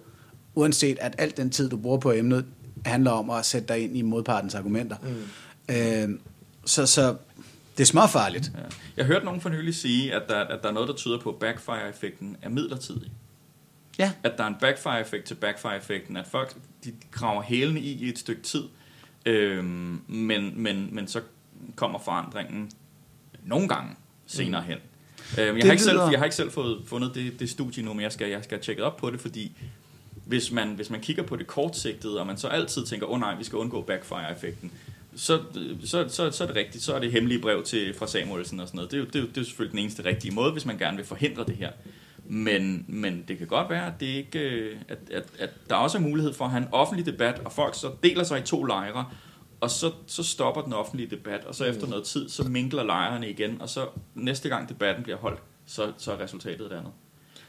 [0.56, 2.45] uanset at al den tid, du bruger på emnet,
[2.86, 4.95] handler om at sætte dig ind i modpartens argumenter.
[5.70, 5.76] Mm.
[5.76, 6.10] Øh,
[6.66, 7.16] så, så
[7.80, 8.52] det er småfarligt.
[8.56, 8.62] ja.
[8.98, 11.30] Jeg hørte nogen for nylig sige, at der, at der er noget, der tyder på,
[11.30, 13.12] at backfire-effekten er midlertidig.
[14.00, 14.12] Ja.
[14.24, 18.20] At der er en backfire-effekt til backfire-effekten, at folk de graver hælene i i et
[18.20, 18.64] stykke tid,
[19.26, 21.22] øhm, men, men, men så
[21.76, 22.72] kommer forandringen
[23.44, 23.96] nogle gange
[24.28, 24.78] senere hen.
[25.38, 27.84] Øhm, jeg, Det har ikke selv, jeg har ikke selv fået fundet det, det studie
[27.84, 29.52] nu, men jeg skal, jeg skal have tjekket op på det, fordi
[30.26, 33.20] hvis man, hvis man kigger på det kortsigtede, og man så altid tænker, åh oh,
[33.20, 34.72] nej, vi skal undgå backfire-effekten,
[35.20, 35.42] så,
[35.86, 36.84] så, så, så er det rigtigt.
[36.84, 38.92] Så er det hemmelige brev til, fra Samuelsen og sådan noget.
[38.92, 40.66] Det er, jo, det, er jo, det er jo selvfølgelig den eneste rigtige måde, hvis
[40.66, 41.72] man gerne vil forhindre det her.
[42.26, 45.98] Men, men det kan godt være, at, det ikke, øh, at, at, at der også
[45.98, 48.64] er mulighed for at have en offentlig debat, og folk så deler sig i to
[48.64, 49.06] lejre,
[49.62, 53.30] og så, så stopper den offentlige debat, og så efter noget tid, så minkler lejrene
[53.30, 56.92] igen, og så næste gang debatten bliver holdt, så, så er resultatet et andet.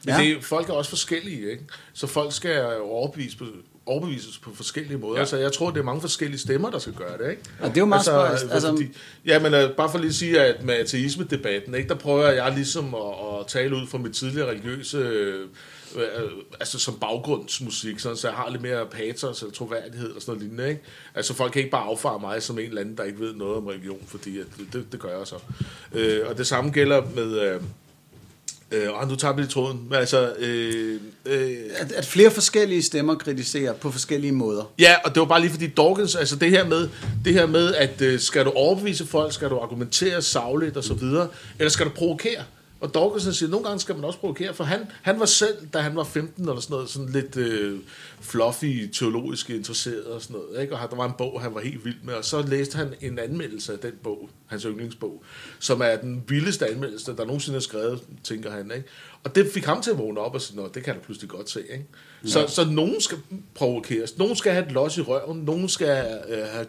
[0.05, 0.21] Men Ja.
[0.21, 1.63] det, er- folk er også forskellige, ikke?
[1.93, 3.45] Så folk skal overbevise på,
[3.85, 5.13] overbevises på forskellige måder.
[5.13, 5.19] Ja.
[5.19, 5.25] Ja.
[5.25, 7.41] Så jeg tror, det er mange forskellige stemmer, der skal gøre det, ikke?
[7.59, 7.99] Og det er jo meget.
[8.31, 8.87] Altså, Altså- fordi,
[9.25, 12.51] ja, men uh, bare for lige at sige, at med ateisme-debatten, ikke, der prøver jeg
[12.55, 15.47] ligesom at, at tale ud fra mit tidligere religiøse, øh,
[15.95, 16.03] øh,
[16.59, 20.43] altså som baggrundsmusik, sådan, så jeg har lidt mere patos eller troværdighed og sådan noget
[20.43, 20.81] lignende, ikke?
[21.15, 23.57] Altså folk kan ikke bare affare mig som en eller anden, der ikke ved noget
[23.57, 25.35] om religion, fordi at, det, det, det gør jeg så.
[25.93, 27.39] Øh, og det samme gælder med...
[27.39, 27.61] Øh,
[28.71, 29.81] Øh, og nu tager lige tråden.
[29.89, 34.71] Men altså, øh, øh, At, at flere forskellige stemmer kritiserer på forskellige måder.
[34.79, 36.89] ja, og det var bare lige fordi Dawkins, altså det her med,
[37.25, 40.93] det her med at øh, skal du overbevise folk, skal du argumentere savligt og så
[40.93, 41.27] videre,
[41.59, 42.43] eller skal du provokere?
[42.81, 45.67] Og Dawkins siger, at nogle gange skal man også provokere, for han, han var selv,
[45.73, 47.79] da han var 15 eller sådan noget, sådan lidt øh,
[48.21, 50.61] fluffy, teologisk interesseret og sådan noget.
[50.61, 50.75] Ikke?
[50.75, 53.19] Og der var en bog, han var helt vild med, og så læste han en
[53.19, 55.23] anmeldelse af den bog, hans yndlingsbog,
[55.59, 58.71] som er den vildeste anmeldelse, der nogensinde er skrevet, tænker han.
[58.75, 58.87] Ikke?
[59.23, 61.29] Og det fik ham til at vågne op og sige, det kan jeg da pludselig
[61.29, 61.61] godt se.
[61.71, 61.85] Ikke?
[62.25, 63.17] Så, så nogen skal
[63.55, 66.65] provokeres, nogen skal have et los i røven, nogen skal øh, have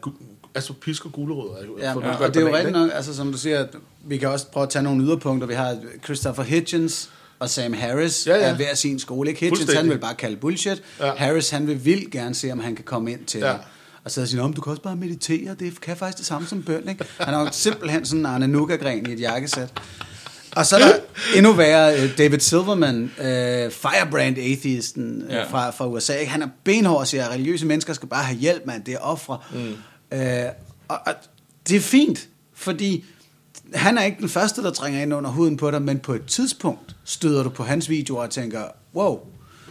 [0.55, 1.57] altså pisk og gulerødder.
[1.79, 3.67] Ja, ja, og det er jo rigtigt nok, altså som du siger,
[4.05, 5.47] vi kan også prøve at tage nogle yderpunkter.
[5.47, 8.47] Vi har Christopher Hitchens og Sam Harris Ja, ja, ja.
[8.47, 8.53] ja.
[8.53, 9.31] er hver sin skole.
[9.31, 9.41] Ikke?
[9.41, 10.83] Hitchens han vil bare kalde bullshit.
[11.01, 11.07] Ja.
[11.07, 11.15] Ja.
[11.15, 13.51] Harris han vil vildt gerne se, om han kan komme ind til Ja.
[13.51, 13.57] ja.
[14.05, 16.63] Og så siger han, du kan også bare meditere, det kan faktisk det samme som
[16.63, 16.89] bøn.
[16.89, 17.05] Ikke?
[17.19, 19.73] Han er jo simpelthen sådan en Arne Nuka-gren i et jakkesæt.
[20.57, 20.93] Og så er der
[21.37, 25.45] endnu værre øh, David Silverman, øh, Firebrand Atheisten øh, Ja.
[25.45, 26.15] fra, fra USA.
[26.17, 26.33] Ikke?
[26.33, 28.85] Han er benhård og siger, at religiøse mennesker skal bare have hjælp, mand.
[28.85, 29.39] Det er ofre.
[29.53, 30.19] Mm.
[30.19, 30.45] Øh,
[30.89, 31.15] og, og
[31.69, 33.05] det er fint, fordi
[33.75, 36.27] han er ikke den første, der trænger ind under huden på dig, men på et
[36.27, 38.63] tidspunkt støder du på hans videoer og tænker,
[38.95, 39.19] wow.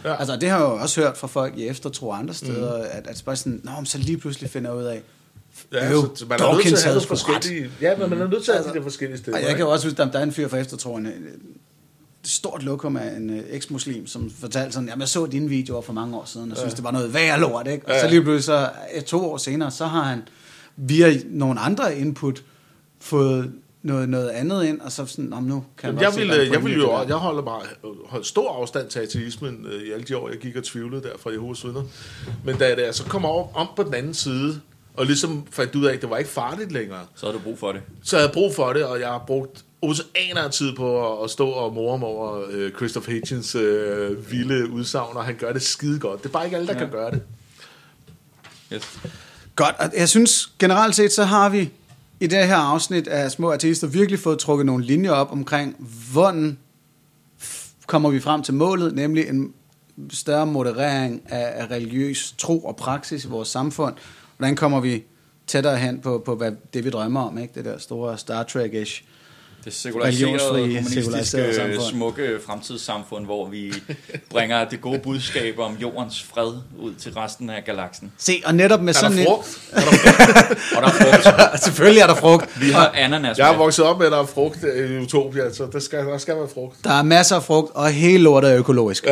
[0.04, 0.16] Ja.
[0.20, 2.84] Altså det har jeg jo også hørt fra folk i eftertro andre steder, mm.
[2.90, 5.02] at, at bare sådan, Nå, så lige pludselig finder jeg ud af,
[5.72, 7.06] Ja, Øv, så, man er nødt til at have ret.
[7.06, 7.70] forskellige...
[7.80, 9.36] Ja, men man er nødt til at have de der forskellige steder.
[9.36, 10.70] Og jeg kan også huske, at der er en fyr fra et
[12.24, 15.92] stort lokum af en øh, eks-muslim, som fortalte sådan, jamen jeg så dine videoer for
[15.92, 17.86] mange år siden, og synes, det var noget værre lort, ikke?
[17.86, 18.00] Og Ja.
[18.00, 20.22] så lige pludselig så, øh, to år senere, så har han
[20.76, 22.42] via nogle andre input
[23.00, 23.52] fået
[23.82, 26.42] noget, noget andet ind, og så sådan, men nu kan Jamen, godt jeg vil, der
[26.52, 27.60] jeg vil jo, der." jeg holder bare
[28.06, 31.08] holdt stor afstand til ateismen øh, i alle de år, jeg gik og tvivlede der
[31.18, 31.82] fra Jehovas vidner.
[32.44, 34.60] Men da jeg der, så kom over om på den anden side,
[34.96, 37.58] og ligesom fandt ud af, at det var ikke farligt længere, Så har du brug
[37.58, 37.82] for det.
[38.02, 41.24] så havde jeg brug for det, og jeg har brugt oceaner af tid på at,
[41.24, 45.52] at stå og more mig over øh, Christopher Hitchens øh, vilde udsagn, og han gør
[45.52, 46.22] det skide godt.
[46.22, 46.78] Det er bare ikke alle, der Ja.
[46.78, 47.22] kan gøre det.
[48.72, 48.98] Yes.
[49.56, 51.70] Godt, og jeg synes generelt set, så har vi
[52.20, 55.76] i det her afsnit af Små Artister virkelig fået trukket nogle linjer op omkring,
[56.12, 56.58] hvordan
[57.86, 59.52] kommer vi frem til målet, nemlig en
[60.10, 63.94] større moderering af, af religiøs tro og praksis i vores samfund.
[64.36, 65.04] Hvordan kommer vi
[65.46, 67.54] tættere hen på, på hvad det vi drømmer om, ikke?
[67.54, 69.04] det der store Star Trek-ish.
[69.64, 71.90] Det sekulariserede, humanistiske, samfund.
[71.90, 73.74] smukke fremtidssamfund, hvor vi
[74.30, 78.12] bringer det gode budskab om jordens fred ud til resten af galaksen.
[78.18, 79.26] Se, og netop med Er sådan der en...
[79.26, 79.60] frugt?
[80.76, 81.62] Og der er frugt.
[81.64, 82.60] Selvfølgelig er der frugt.
[82.60, 83.58] Vi har ananas Jeg er med.
[83.58, 84.58] vokset op med, at der er frugt
[84.92, 86.76] i Utopia, så der skal, der skal være frugt.
[86.84, 89.06] Der er masser af frugt, og hele lortet er økologisk.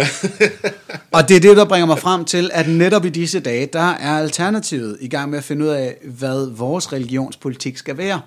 [1.13, 3.91] og det er det, der bringer mig frem til, at netop i disse dage, der
[3.91, 8.21] er Alternativet i gang med at finde ud af, hvad vores religionspolitik skal være.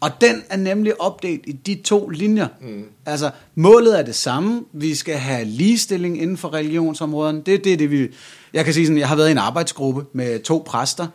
[0.00, 2.48] Og den er nemlig opdelt i de to linjer.
[2.60, 2.84] Mm.
[3.06, 4.64] Altså, målet er det samme.
[4.72, 7.42] Vi skal have ligestilling inden for religionsområderne.
[7.46, 8.08] Det er det, det vi...
[8.52, 11.06] Jeg kan sige sådan, jeg har været i en arbejdsgruppe med to præster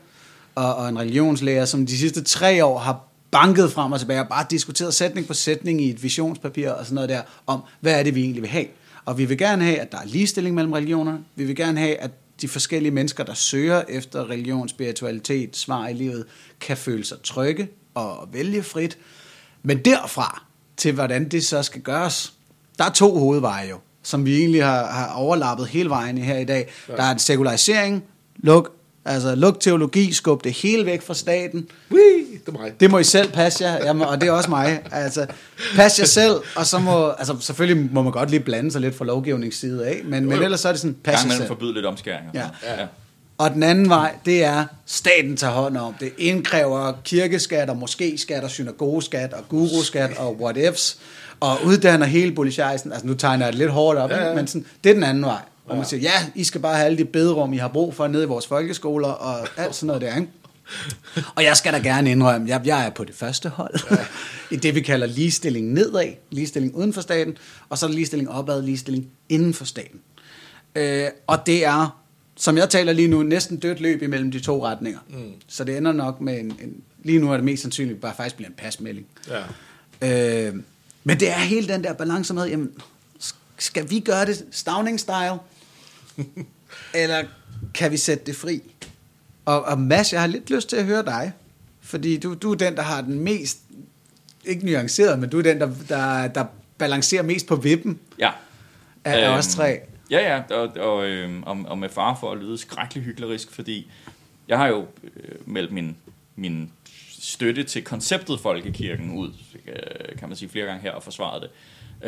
[0.55, 4.27] og, og en religionslærer, som de sidste tre år har banket frem og tilbage og
[4.27, 8.03] bare diskuteret sætning på sætning i et visionspapir og sådan noget der, om hvad er
[8.03, 8.65] det, vi egentlig vil have.
[9.05, 11.19] Og vi vil gerne have, at der er ligestilling mellem religionerne.
[11.35, 12.11] Vi vil gerne have, at
[12.41, 16.25] de forskellige mennesker, der søger efter religion, spiritualitet, svar i livet,
[16.59, 17.67] kan føle sig trygge
[17.99, 18.97] og vælge frit.
[19.63, 20.43] Men derfra
[20.77, 22.33] til, hvordan det så skal gøres,
[22.77, 26.45] der er to hovedveje jo, som vi egentlig har, har overlappet hele vejen her i
[26.45, 26.69] dag.
[26.89, 26.95] Ja.
[26.95, 28.03] Der er en sekularisering,
[28.37, 28.71] luk,
[29.05, 32.79] altså luk teologi, skub det hele væk fra staten, Whee, det er mig.
[32.79, 34.81] det må I selv passe jer, Jamen, og det er også mig.
[34.91, 35.25] Altså,
[35.75, 38.95] pas jer selv, og så må, altså selvfølgelig må man godt lige blande sig lidt
[38.97, 41.47] fra lovgivningsside af, men, men ellers så er det sådan, pas Gang jer selv.
[41.47, 42.27] forbyde lidt omskæring.
[42.27, 42.49] og Ja.
[42.63, 42.85] ja.
[43.39, 45.93] Og den anden vej, det er, staten tager hånd om.
[45.99, 50.99] Det indkræver kirkeskat og moskéskat og synagogeskat og guruskat og whatevs,
[51.39, 52.91] og uddanner hele bolishajsen.
[52.91, 55.03] Altså nu tegner jeg det lidt hårdt op, Ja, ja, men sådan, det er den
[55.03, 55.41] anden vej.
[55.65, 58.07] Hvor man siger, ja, I skal bare have alle de bederum, I har brug for
[58.07, 60.27] nede i vores folkeskoler og alt sådan noget der, ikke?
[61.35, 63.79] Og jeg skal da gerne indrømme, jeg, jeg er på det første hold.
[63.91, 63.97] Ja.
[64.55, 67.37] I det, vi kalder ligestilling nedad, ligestilling uden for staten,
[67.69, 69.99] og så ligestilling opad, ligestilling inden for staten.
[70.75, 71.98] Øh, og det er,
[72.39, 74.99] som jeg taler lige nu, næsten dødt løb imellem de to retninger.
[75.09, 75.33] Mm.
[75.47, 76.83] Så det ender nok med en, en...
[77.03, 79.05] Lige nu er det mest sandsynligt bare faktisk bliver en pasmelding.
[80.01, 80.47] Ja.
[80.47, 80.55] Øh,
[81.03, 82.71] men det er hele den der balance med, jamen,
[83.57, 85.39] skal vi gøre det Stavning-style?
[87.03, 87.23] eller
[87.73, 88.61] kan vi sætte det fri?
[89.45, 91.31] Og, og Mads, jeg har lidt lyst til at høre dig.
[91.81, 93.57] Fordi du, du er den, der har den mest,
[94.45, 96.45] ikke nuanceret, men du er den, der, der, der
[96.77, 98.31] balancerer mest på vippen ja.
[99.05, 99.79] af Øhm, os tre.
[100.11, 103.91] Ja, ja, og, og, øhm, og, og med far for at lyde skrækkelig hyklerisk, fordi
[104.47, 105.97] jeg har jo øh, meldt min,
[106.35, 106.71] min
[107.09, 109.33] støtte til konceptet Folkekirken ud,
[109.67, 111.49] øh, kan man sige flere gange her, og forsvaret det.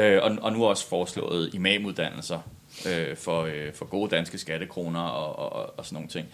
[0.01, 2.39] Øh, og, og nu også foreslået imamuddannelser
[2.87, 6.27] øh, for, øh, for gode danske skattekroner og, og, og sådan nogle ting.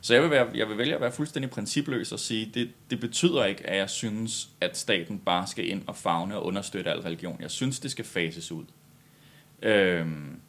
[0.00, 3.00] Så jeg vil, være, jeg vil vælge at være fuldstændig principløs og sige, det, det
[3.00, 7.00] betyder ikke, at jeg synes, at staten bare skal ind og fagne og understøtte al
[7.00, 7.36] religion.
[7.40, 8.64] Jeg synes, det skal fases ud.
[9.62, 10.40] Øhm,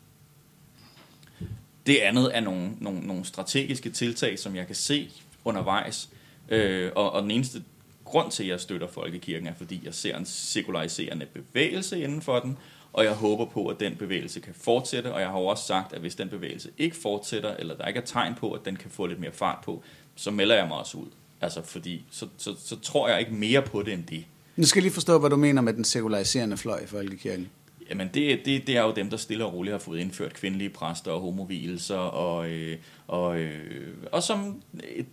[1.86, 5.10] det andet er nogle, nogle, nogle strategiske tiltag, som jeg kan se
[5.46, 6.10] undervejs.
[6.50, 7.64] Øh, og, og den eneste
[8.06, 12.40] grund til, at jeg støtter Folkekirken, er, fordi jeg ser en sekulariserende bevægelse inden for
[12.40, 12.58] den,
[12.94, 15.94] og jeg håber på, at den bevægelse kan fortsætte, og jeg har jo også sagt,
[15.94, 18.92] at hvis den bevægelse ikke fortsætter, eller der ikke er tegn på, at den kan
[18.92, 19.84] få lidt mere fart på,
[20.16, 21.08] så melder jeg mig også ud.
[21.42, 24.26] Altså, fordi så, så, så tror jeg ikke mere på det end det.
[24.56, 27.50] Nu skal jeg lige forstå, hvad du mener med den sekulariserende fløj i Folkekirken.
[27.92, 30.70] Jamen, det, det, det er jo dem, der stille og roligt har fået indført kvindelige
[30.70, 32.78] præster og homovielser, og, øh,
[33.08, 34.62] og, øh, og som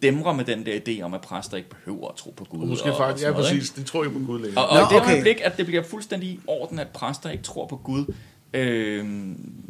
[0.02, 2.60] dæmrer med den der idé om, at præster ikke behøver at tro på Gud.
[2.60, 4.64] Og måske og, faktisk, ja og sådan noget, præcis, de tror ikke på Gud længere.
[4.64, 5.12] Og, og Nå, i det okay.
[5.12, 8.04] øjeblik, at det bliver fuldstændig i orden, at præster ikke tror på Gud,
[8.52, 9.06] øh,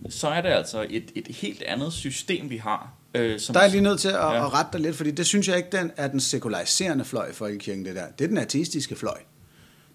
[0.09, 2.93] så er det altså et, et helt andet system, vi har.
[3.15, 4.33] Øh, som, Der er lige nødt til at, Ja.
[4.33, 4.47] ja.
[4.47, 7.33] at rette dig lidt, fordi det synes jeg ikke den er den sekulariserende fløj i
[7.33, 8.05] Folkekirken, det der.
[8.19, 9.19] Det er den ateistiske fløj.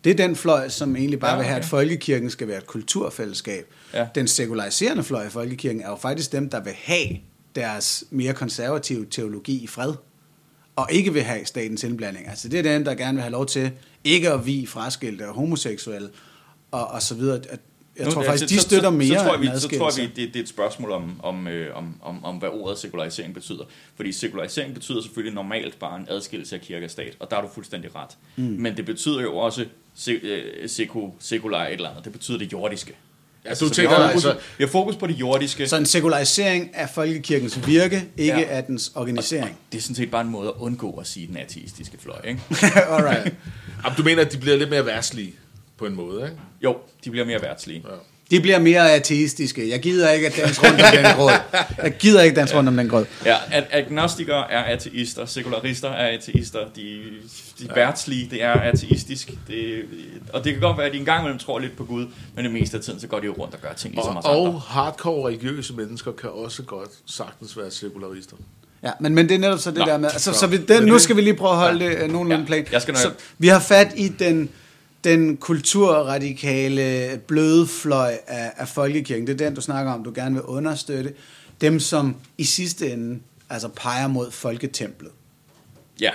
[0.04, 1.64] Det er den fløj, som egentlig bare Ja, ja, vil have, okay.
[1.64, 3.66] at Folkekirken skal være et kulturfællesskab.
[3.94, 4.08] Ja.
[4.16, 7.08] Den sekulariserende fløj i Folkekirken er jo faktisk dem, der vil have
[7.56, 9.94] deres mere konservative teologi i fred,
[10.76, 12.28] og ikke vil have statens indblanding.
[12.28, 13.72] Altså det er dem, der gerne vil have lov til
[14.04, 16.10] ikke at vi fraskilte og homoseksuelle,
[16.72, 17.40] og, og så videre.
[17.98, 19.48] Jeg Nu- tror ja, faktisk, så- de så- støtter så, mere så, tror jeg, vi,
[19.60, 22.50] så tror vi, det, det er et spørgsmål om, om, øh, om, om, om, hvad
[22.52, 23.64] ordet sekularisering betyder.
[23.96, 27.42] Fordi sekularisering betyder selvfølgelig normalt bare en adskillelse af kirke og stat, og der er
[27.42, 28.10] du fuldstændig ret.
[28.36, 28.44] Mm.
[28.44, 29.66] Men det betyder jo også
[29.96, 32.04] se, øh, seku, sekular et eller andet.
[32.06, 32.94] Det betyder det jordiske.
[33.46, 35.68] Altså, du så vi, tænker, har fokus, altså, vi har fokus på det jordiske.
[35.68, 38.40] Så en sekularisering af folkekirkens virke, ikke Ja.
[38.40, 38.46] ja.
[38.58, 39.58] af dens organisering.
[39.72, 42.42] Det er sådan set bare en måde at undgå at sige den ateistiske fløj, ikke?
[42.90, 43.36] Alright.
[43.86, 45.34] Jamen, du mener, at de bliver lidt mere værtslige
[45.84, 46.38] på en måde, ikke?
[46.64, 47.84] Jo, de bliver mere værtslige.
[47.90, 47.96] Ja.
[48.32, 49.70] De bliver mere ateistiske.
[49.70, 51.32] Jeg gider ikke at danse rundt om den grød.
[51.84, 53.06] Jeg gider ikke danse rundt om den grød.
[53.26, 57.00] Ja, at agnostikere er ateister, sekularister er ateister, de,
[57.60, 59.32] de værtslige, det er ateistisk.
[59.48, 59.84] Det,
[60.34, 62.06] og det kan godt være, at de engang imellem tror lidt på Gud,
[62.36, 64.26] men det meste af tiden, så går de jo rundt og gør ting ligesom os
[64.26, 64.52] Og, andre.
[64.52, 68.36] og hardcore religiøse mennesker kan også godt sagtens være sekularister.
[68.84, 70.58] Ja, men, men det er netop så det Nå, der med, altså, så- så vi,
[70.58, 72.66] den, nu skal vi lige prøve at holde det øh, nogenlunde Ja, plan.
[72.72, 74.50] jeg skal nok- Så vi har fat i den,
[75.04, 79.28] den kulturradikale bløde fløj af, af folkekirken.
[79.28, 81.14] Det er den, du snakker om, du gerne vil understøtte.
[81.62, 85.12] Dem, som i sidste ende altså peger mod folketemplet.
[86.00, 86.12] Ja,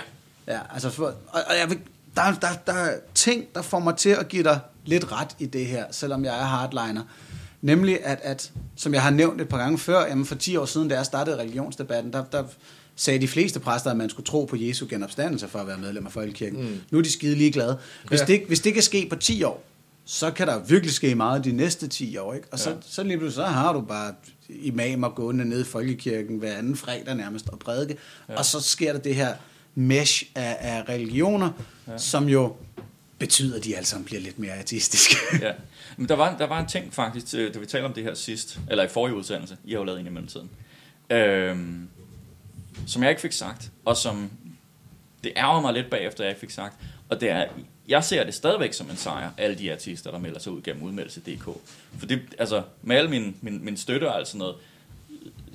[0.49, 1.79] Ja, altså for, og, og jeg vil,
[2.15, 5.45] der, der, der er ting, der får mig til at give dig lidt ret i
[5.45, 7.03] det her, selvom jeg er hardliner.
[7.61, 10.65] Nemlig, at, at som jeg har nævnt et par gange før, jamen for 10 år
[10.65, 12.43] siden, da jeg startede religionsdebatten, der, der
[12.99, 16.05] sagde de fleste præster, at man skulle tro på Jesu genopstandelse for at være medlem
[16.05, 16.61] af Folkekirken.
[16.61, 16.81] Mm.
[16.91, 17.77] Nu er de skide ligeglade.
[18.07, 18.25] Hvis, Ja.
[18.25, 19.63] det, hvis det kan ske på 10 år,
[20.05, 22.33] så kan der virkelig ske meget de næste 10 år.
[22.33, 22.47] Ikke?
[22.51, 22.75] Og så, Ja.
[22.81, 24.13] så lige pludselig, så har du bare
[24.49, 27.97] imamer gående ned i Folkekirken hver anden fredag nærmest og prædike.
[28.29, 28.35] Ja.
[28.35, 29.33] Og så sker der det her
[29.75, 31.51] mesh af, af religioner,
[31.87, 31.97] ja.
[31.97, 32.55] som jo
[33.19, 35.15] betyder, at de alle sammen bliver lidt mere ateistiske.
[35.41, 35.51] ja.
[35.97, 38.59] Men der var, der var en ting faktisk, da vi talte om det her sidst,
[38.69, 40.49] eller i forrige udsendelse, I har jo lavet en i mellemtiden,
[41.09, 41.87] øhm,
[42.87, 44.31] som jeg ikke fik sagt, og som
[45.23, 46.75] det ærger mig lidt bagefter, jeg ikke fik sagt,
[47.09, 47.45] og det er,
[47.87, 50.83] jeg ser det stadigvæk som en sejr, alle de artister, der melder sig ud gennem
[50.83, 51.43] udmeldelse.dk.
[51.99, 54.55] For det, altså, med al min, min, min støtte og alt sådan noget,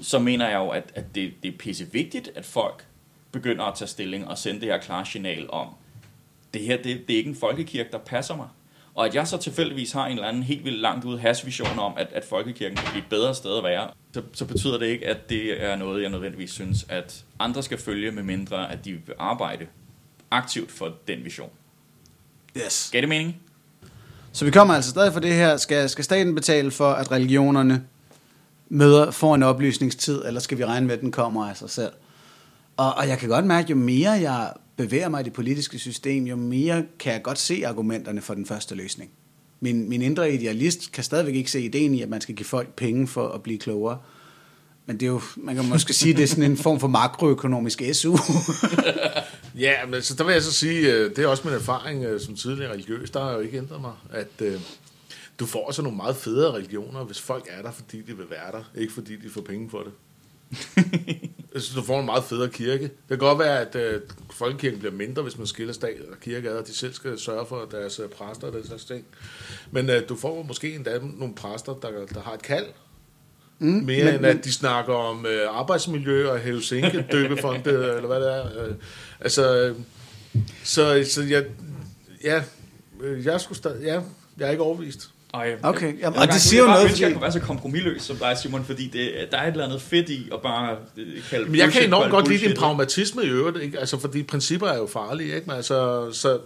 [0.03, 2.87] så mener jeg jo, at, at det, det er pisse vigtigt, at folk
[3.33, 5.69] begynder at tage stilling og sende det her klare signal om,
[6.55, 8.49] det her, det, det er ikke en folkekirke, der passer mig.
[8.95, 11.93] Og at jeg så tilfældigvis har en eller anden helt vildt langt ude hasvision om,
[11.97, 15.07] at, at folkekirken kan blive et bedre sted at være, så, så betyder det ikke,
[15.07, 18.93] at det er noget, jeg nødvendigvis synes, at andre skal følge, med mindre at de
[18.93, 19.67] vil arbejde
[20.31, 21.51] aktivt for den vision.
[22.57, 22.89] yes.
[22.93, 23.37] Gav det mening?
[24.33, 25.57] Så vi kommer altså stadig for det her.
[25.57, 27.85] Skal, skal staten betale for, at religionerne
[28.69, 31.93] møder, får en oplysningstid, eller skal vi regne med, at den kommer af sig selv?
[32.77, 36.25] Og, og jeg kan godt mærke, jo mere jeg bevæger mig i det politiske system,
[36.25, 39.11] jo mere kan jeg godt se argumenterne for den første løsning.
[39.61, 42.75] Min, min indre idealist kan stadigvæk ikke se ideen i, at man skal give folk
[42.75, 43.99] penge for at blive klogere.
[44.87, 47.83] Men det er jo, man kan måske sige, det er sådan en form for makroøkonomisk
[47.93, 48.17] SU.
[49.59, 52.21] Ja, men så der vil jeg så sige, øh, det er også min erfaring øh,
[52.21, 54.61] som tidligere religiøs, der har jo ikke ændret mig, at øh,
[55.39, 58.53] du får så nogle meget federe religioner, hvis folk er der, fordi de vil være
[58.53, 59.93] der, ikke fordi de får penge for det.
[61.55, 62.83] Jeg synes, du får en meget federe kirke.
[62.83, 64.01] Det kan godt være, at øh,
[64.33, 67.47] folkekirken bliver mindre, hvis man skiller stat og kirke ad, og de selv skal sørge
[67.47, 69.05] for deres øh, præster og den slags ting.
[69.71, 72.67] Men øh, du får måske endda nogle præster, der, der har et kald,
[73.59, 78.21] mm, mere men- end at de snakker om øh, arbejdsmiljø og Helsinki døbefonde, eller hvad
[78.21, 78.65] det er.
[78.67, 78.75] Øh,
[79.21, 79.77] altså, øh,
[80.65, 81.45] så, så jeg,
[82.25, 82.43] ja,
[83.01, 84.01] øh, jeg skulle stadig, ja,
[84.39, 85.11] jeg er ikke overbevist.
[85.35, 87.33] Ej, Okay, jeg, jamen, jeg, og det siger jo noget, Jeg fordi- jeg kunne være
[87.33, 90.41] så kompromilløs som dig, Simon, fordi det, der er et eller andet fedt i at
[90.43, 93.79] bare øh, kalde Men jeg kan enormt godt lide din pragmatisme i øvrigt, ikke?
[93.79, 95.47] Altså, fordi principper er jo farlige, ikke?
[95.47, 96.39] Men altså, så,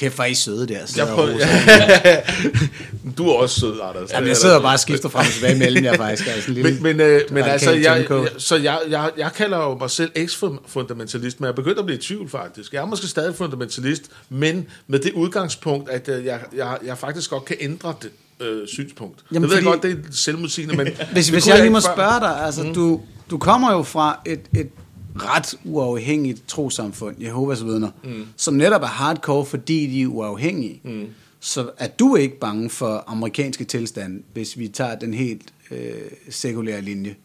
[0.00, 0.78] Kæft, hvor er I søde der.
[0.78, 3.12] jeg sidder og prøver, roser.
[3.18, 4.12] du er også sød, Anders.
[4.12, 6.28] Jamen, jeg sidder bare og skifter frem og tilbage mellem jer faktisk.
[6.28, 9.58] Altså, en lille, Men, men, øh, men altså, jeg, jeg, så jeg, jeg, jeg kalder
[9.58, 12.72] jo mig selv eks-fundamentalist, men jeg er begyndt at blive i tvivl faktisk.
[12.72, 17.30] Jeg er måske stadig fundamentalist, men med det udgangspunkt, at øh, jeg, jeg, jeg faktisk
[17.30, 18.10] godt kan ændre det
[18.46, 19.18] øh, synspunkt.
[19.32, 20.88] Jamen, det ved fordi- jeg godt, det er selvmodsigende, men...
[21.12, 22.74] Hvis, hvis jeg lige må spørge dig, altså mm.
[22.74, 24.68] du, du kommer jo fra et, et
[25.16, 28.26] ret uafhængigt trosamfund, Jehovas vidner, mm.
[28.36, 30.80] som netop er hardcore, fordi de er uafhængige.
[30.84, 31.06] Mm.
[31.40, 35.94] Så er du ikke bange for amerikanske tilstand, hvis vi tager den helt øh,
[36.30, 37.16] sekulære linje?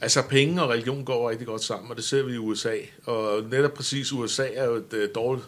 [0.00, 2.74] Altså, penge og religion går rigtig godt sammen, og det ser vi i USA.
[3.04, 5.46] Og netop præcis USA er jo et øh, dårligt,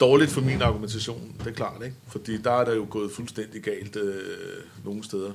[0.00, 1.96] dårligt for min argumentation, det er klart, ikke?
[2.08, 4.14] Fordi der er der jo gået fuldstændig galt øh,
[4.84, 5.32] nogle steder.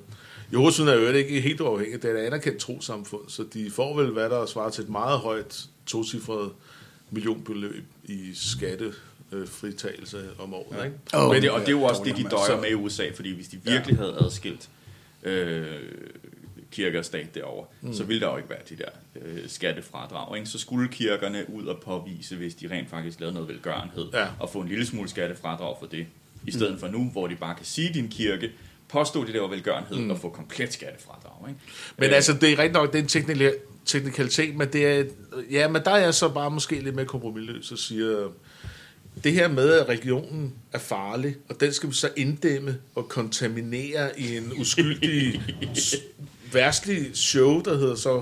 [0.53, 4.11] Jehovas er jo ikke helt uafhængigt, det er et anerkendt trosamfund, så de får vel,
[4.11, 6.51] hvad der svarer til et meget højt tocifret
[7.11, 10.97] millionbeløb i skattefritagelse om året, ikke?
[11.13, 13.35] Åh, Men det, og det er jo også det, de døjer med i USA, fordi
[13.35, 14.69] hvis de virkelig havde adskilt
[15.23, 15.65] øh,
[16.71, 17.93] kirke og stat derovre, mm.
[17.93, 18.89] så ville der jo ikke være de der
[19.25, 20.37] øh, skattefradrag.
[20.37, 20.49] Ikke?
[20.49, 24.27] Så skulle kirkerne ud og påvise, hvis de rent faktisk lavede noget velgørenhed, Ja.
[24.39, 26.07] og få en lille smule skattefradrag for det,
[26.47, 26.79] i stedet mm.
[26.79, 28.51] for nu, hvor de bare kan sige din kirke,
[28.89, 30.11] påstå det der var velgørenhed, mm.
[30.11, 31.49] og få komplet skattefradrag.
[31.49, 31.59] Ikke?
[31.97, 35.03] Men altså, det er rigtig nok, det er en teknikal- teknikalitet, men det er,
[35.51, 38.27] ja, men der er jeg så bare måske lidt mere kompromilløs og siger,
[39.23, 44.19] det her med, at religionen er farlig, og den skal vi så inddæmme og kontaminere
[44.19, 45.41] i en uskyldig,
[46.53, 48.21] værtslig show, der hedder så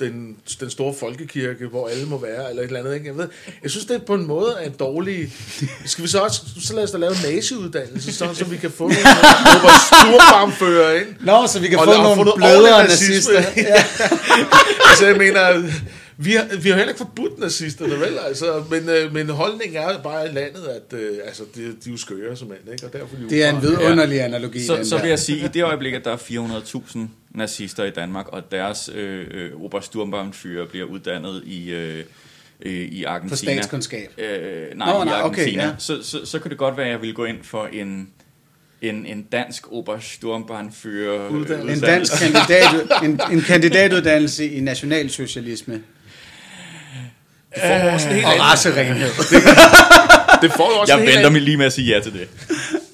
[0.00, 2.94] den, den store folkekirke, hvor alle må være, eller et eller andet.
[2.94, 3.06] Ikke?
[3.06, 3.28] Jeg, ved,
[3.62, 5.32] jeg synes, det er på en måde er en dårlig...
[5.84, 6.40] Skal vi så også...
[6.60, 8.98] Så lad os da lave en nazi-uddannelse, sådan, så vi kan få nogle
[9.86, 11.06] storbarmfører ind.
[11.20, 13.42] Nå, så vi kan Og få nogle blødere nazister.
[13.56, 13.84] Ja.
[14.90, 15.72] altså, jeg mener...
[16.18, 18.18] Vi har, vi har heller ikke forbudt nazisterne, vel?
[18.26, 21.90] Altså, men, øh, men holdningen er bare i landet, at øh, altså, de, de er
[21.90, 22.86] jo skøre som mænd, ikke?
[22.86, 24.64] Og derfor er de Det er en vidunderlig analogi.
[24.64, 26.98] Så, så vil jeg sige, i det øjeblik, at der er 400.000
[27.30, 32.04] nazister i Danmark, og deres øh, øh, Obersturmbannführer bliver uddannet i, øh,
[32.62, 33.30] øh, i Argentina.
[33.30, 34.10] For statskundskab.
[34.18, 35.64] Øh, nej, Nå, i nej, okay, Argentina.
[35.64, 35.74] ja.
[35.78, 38.08] så, så, så kan det godt være, at jeg vil gå ind for en,
[38.82, 41.28] en, en dansk Obersturmbannführer.
[41.28, 41.72] Uddannelse.
[41.74, 42.64] En dansk kandidat,
[43.04, 45.82] en, en kandidatuddannelse i nationalsocialisme
[47.56, 49.08] Det får også en helt og anden, racerenhed.
[50.42, 52.00] det får jo også Jeg en helt venter anden, mig lige med at sige ja
[52.00, 52.28] til det.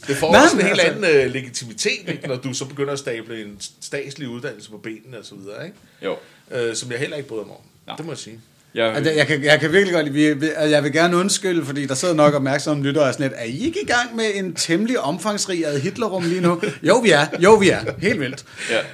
[0.07, 2.29] det får Nej, også en helt altså- anden øh, legitimitet, ikke?
[2.29, 5.77] når du så begynder at stable en statslig uddannelse på benene og så videre, ikke?
[6.05, 6.17] Jo.
[6.51, 7.63] Øh, som jeg heller ikke bryder mig om.
[7.87, 7.97] Nej.
[7.97, 8.41] Det må jeg sige.
[8.75, 11.65] Jeg, Altså, jeg, kan, jeg kan virkelig godt lide, vi- og jeg vil gerne undskylde,
[11.67, 14.25] fordi der sidder nok opmærksomme lyttere og sådan lidt, er I ikke i gang med
[14.35, 16.61] en temmelig omfangsrig ad Hitlerrum lige nu?
[16.89, 17.27] Jo, vi er.
[17.39, 17.81] Jo, vi er.
[17.99, 18.45] Helt vildt.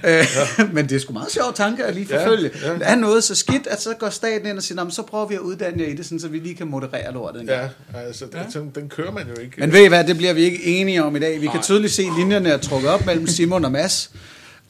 [0.04, 0.18] Ja.
[0.20, 0.26] Øh,
[0.74, 2.50] men det er sgu meget sjovt tanke at lige Ja, forfølge.
[2.62, 2.72] ja.
[2.72, 5.02] Det er noget så skidt, at så går staten ind og siger, "Nå, men så
[5.02, 7.40] prøver vi at uddanne jer i det, sådan, så vi lige kan moderere lortet.
[7.40, 9.52] en gang." Ja, altså, den, den, den kører man jo ikke.
[9.58, 11.40] Men ved I hvad, det bliver vi ikke enige om i dag.
[11.40, 14.10] Vi kan tydeligt se, at linjerne er trukket op mellem Simon og Mads.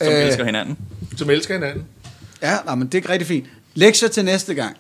[0.02, 0.78] som Øh, elsker hinanden.
[1.16, 1.84] Som elsker hinanden.
[2.42, 3.46] Ja, nej, men det er rigtig fint.
[3.74, 4.76] Lektier til næste gang.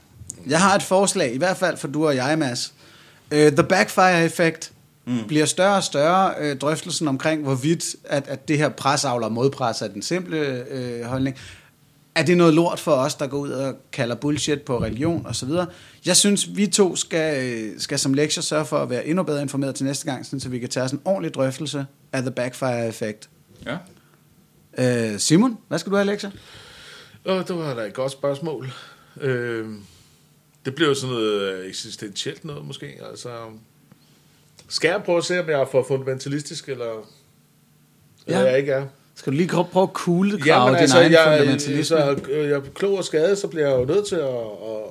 [0.48, 2.74] Jeg har et forslag, i hvert fald for du og jeg, Mads.
[3.32, 4.72] Uh, the backfire effect
[5.04, 5.26] mm.
[5.28, 6.34] bliver større og større.
[6.40, 11.06] Uh, drøftelsen omkring, hvorvidt at, at det her presavler og modpres er den simple uh,
[11.06, 11.36] holdning.
[12.14, 15.36] Er det noget lort for os, der går ud og kalder bullshit på religion og
[15.36, 15.66] så videre?
[16.06, 19.42] Jeg synes, vi to skal, øh, skal som lektier sørge for at være endnu bedre
[19.42, 22.88] informeret til næste gang, så vi kan tage os en ordentlig drøftelse af the backfire
[22.88, 23.28] effect.
[23.66, 25.12] Ja.
[25.12, 26.30] Uh, Simon, hvad skal du have lektier?
[27.26, 28.72] Åh, det var da et godt spørgsmål.
[29.20, 29.66] Øh,
[30.68, 33.00] det bliver jo sådan noget øh, eksistentielt noget, måske.
[33.10, 33.28] Altså,
[34.68, 37.08] skal jeg prøve at se, om jeg er for fundamentalistisk, eller,
[38.26, 38.46] eller Ja.
[38.50, 38.86] jeg ikke er?
[39.14, 41.84] Skal du lige prøve at kugle Ja, men din altså, egen jeg, fundamentalisme?
[41.84, 41.96] så,
[42.32, 44.28] jeg er klog og skadet, så bliver jeg jo nødt til at,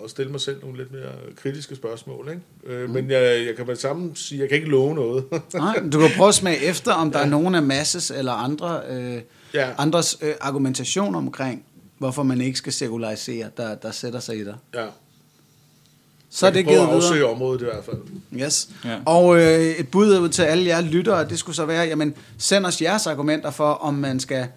[0.04, 2.30] at, stille mig selv nogle lidt mere kritiske spørgsmål.
[2.30, 2.76] Ikke?
[2.82, 5.24] Øh, Men jeg, jeg kan med det samme sige, jeg kan ikke love noget.
[5.54, 8.82] Nej, du kan prøve at smage efter, om der er nogen af Masses eller andre,
[8.90, 9.22] øh,
[9.54, 9.70] Ja.
[9.78, 11.66] andres øh, argumentation omkring,
[11.98, 14.56] hvorfor man ikke skal sekularisere, der, der sætter sig i dig.
[14.74, 14.86] ja.
[16.38, 17.32] Så er det givet at afsøge videre.
[17.32, 17.98] området i hvert fald.
[18.36, 18.70] Yes.
[18.86, 18.98] Ja.
[19.06, 22.66] Og øh, et bud ud til alle jer lyttere, det skulle så være, jamen send
[22.66, 24.48] os jeres argumenter for, om man skal,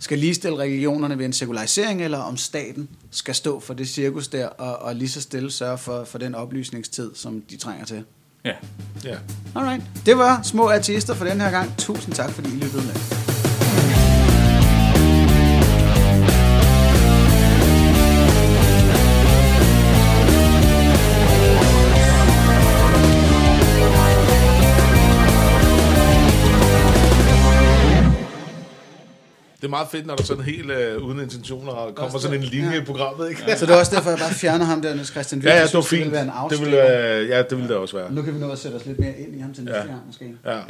[0.00, 4.46] skal ligestille religionerne ved en sekularisering, eller om staten skal stå for det cirkus der,
[4.46, 8.04] og, og lige så stille sørge for, for den oplysningstid, som de trænger til.
[8.44, 8.52] Ja.
[9.04, 9.16] Ja.
[9.54, 9.82] Alright.
[10.06, 11.76] Det var små artister for den her gang.
[11.78, 13.25] Tusind tak, fordi I lyttede med.
[29.66, 32.80] Er meget fedt, når der sådan helt øh, uden intentioner kommer sådan en linje i
[32.80, 33.42] programmet, ikke?
[33.56, 35.48] Så det er også derfor, jeg bare fjerner ham der, Niels Christian Witt.
[35.48, 35.90] Ja, ja, det var fint.
[35.90, 38.12] Det ville være en Det ville, øh, ja, det ville det også være.
[38.12, 39.86] Nu kan vi nå at sætte os lidt mere ind i ham til næste Ja.
[39.86, 40.34] gang, måske.
[40.44, 40.56] Ja.
[40.56, 40.60] ja.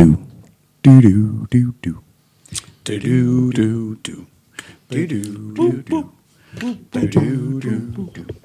[0.00, 0.16] Do
[0.82, 2.02] do do do do
[2.84, 4.26] Do do do do.
[4.88, 6.12] Do do do do.
[6.90, 8.36] Do do do do.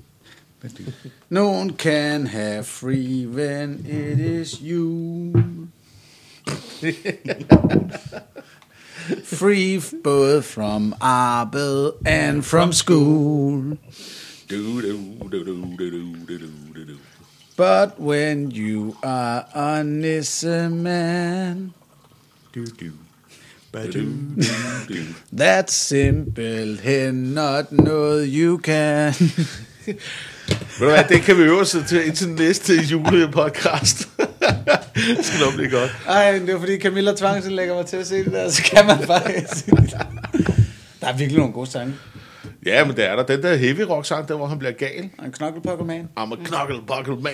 [1.30, 5.70] No one can have free when it is you.
[9.24, 13.78] free both from arbed and from school.
[14.47, 14.97] Du, du,
[15.30, 15.88] du, du, du,
[16.26, 16.38] du,
[16.74, 16.97] du, du.
[17.58, 19.84] But when you are a
[20.70, 21.74] man,
[22.56, 22.91] do do
[23.74, 23.99] Du, du,
[24.89, 24.99] du.
[25.32, 29.14] that's simpelthen not noget you can.
[29.86, 29.95] Ved
[30.80, 33.97] du hvad, det kan vi øve os til indtil næste julepodcast.
[35.18, 35.91] det skal nok blive godt.
[36.08, 39.03] Ej, det er fordi Camilla tvangsindlægger mig til at se det der, så kan man
[39.08, 39.66] faktisk...
[41.01, 41.93] Der er virkelig nogle gode sange.
[42.66, 43.24] Ja, men det er der.
[43.24, 45.09] Den der heavy rock sang, der hvor han bliver gal.
[45.18, 46.09] Og en knokkelpokkerman.
[46.20, 47.34] I'm a knuckle man.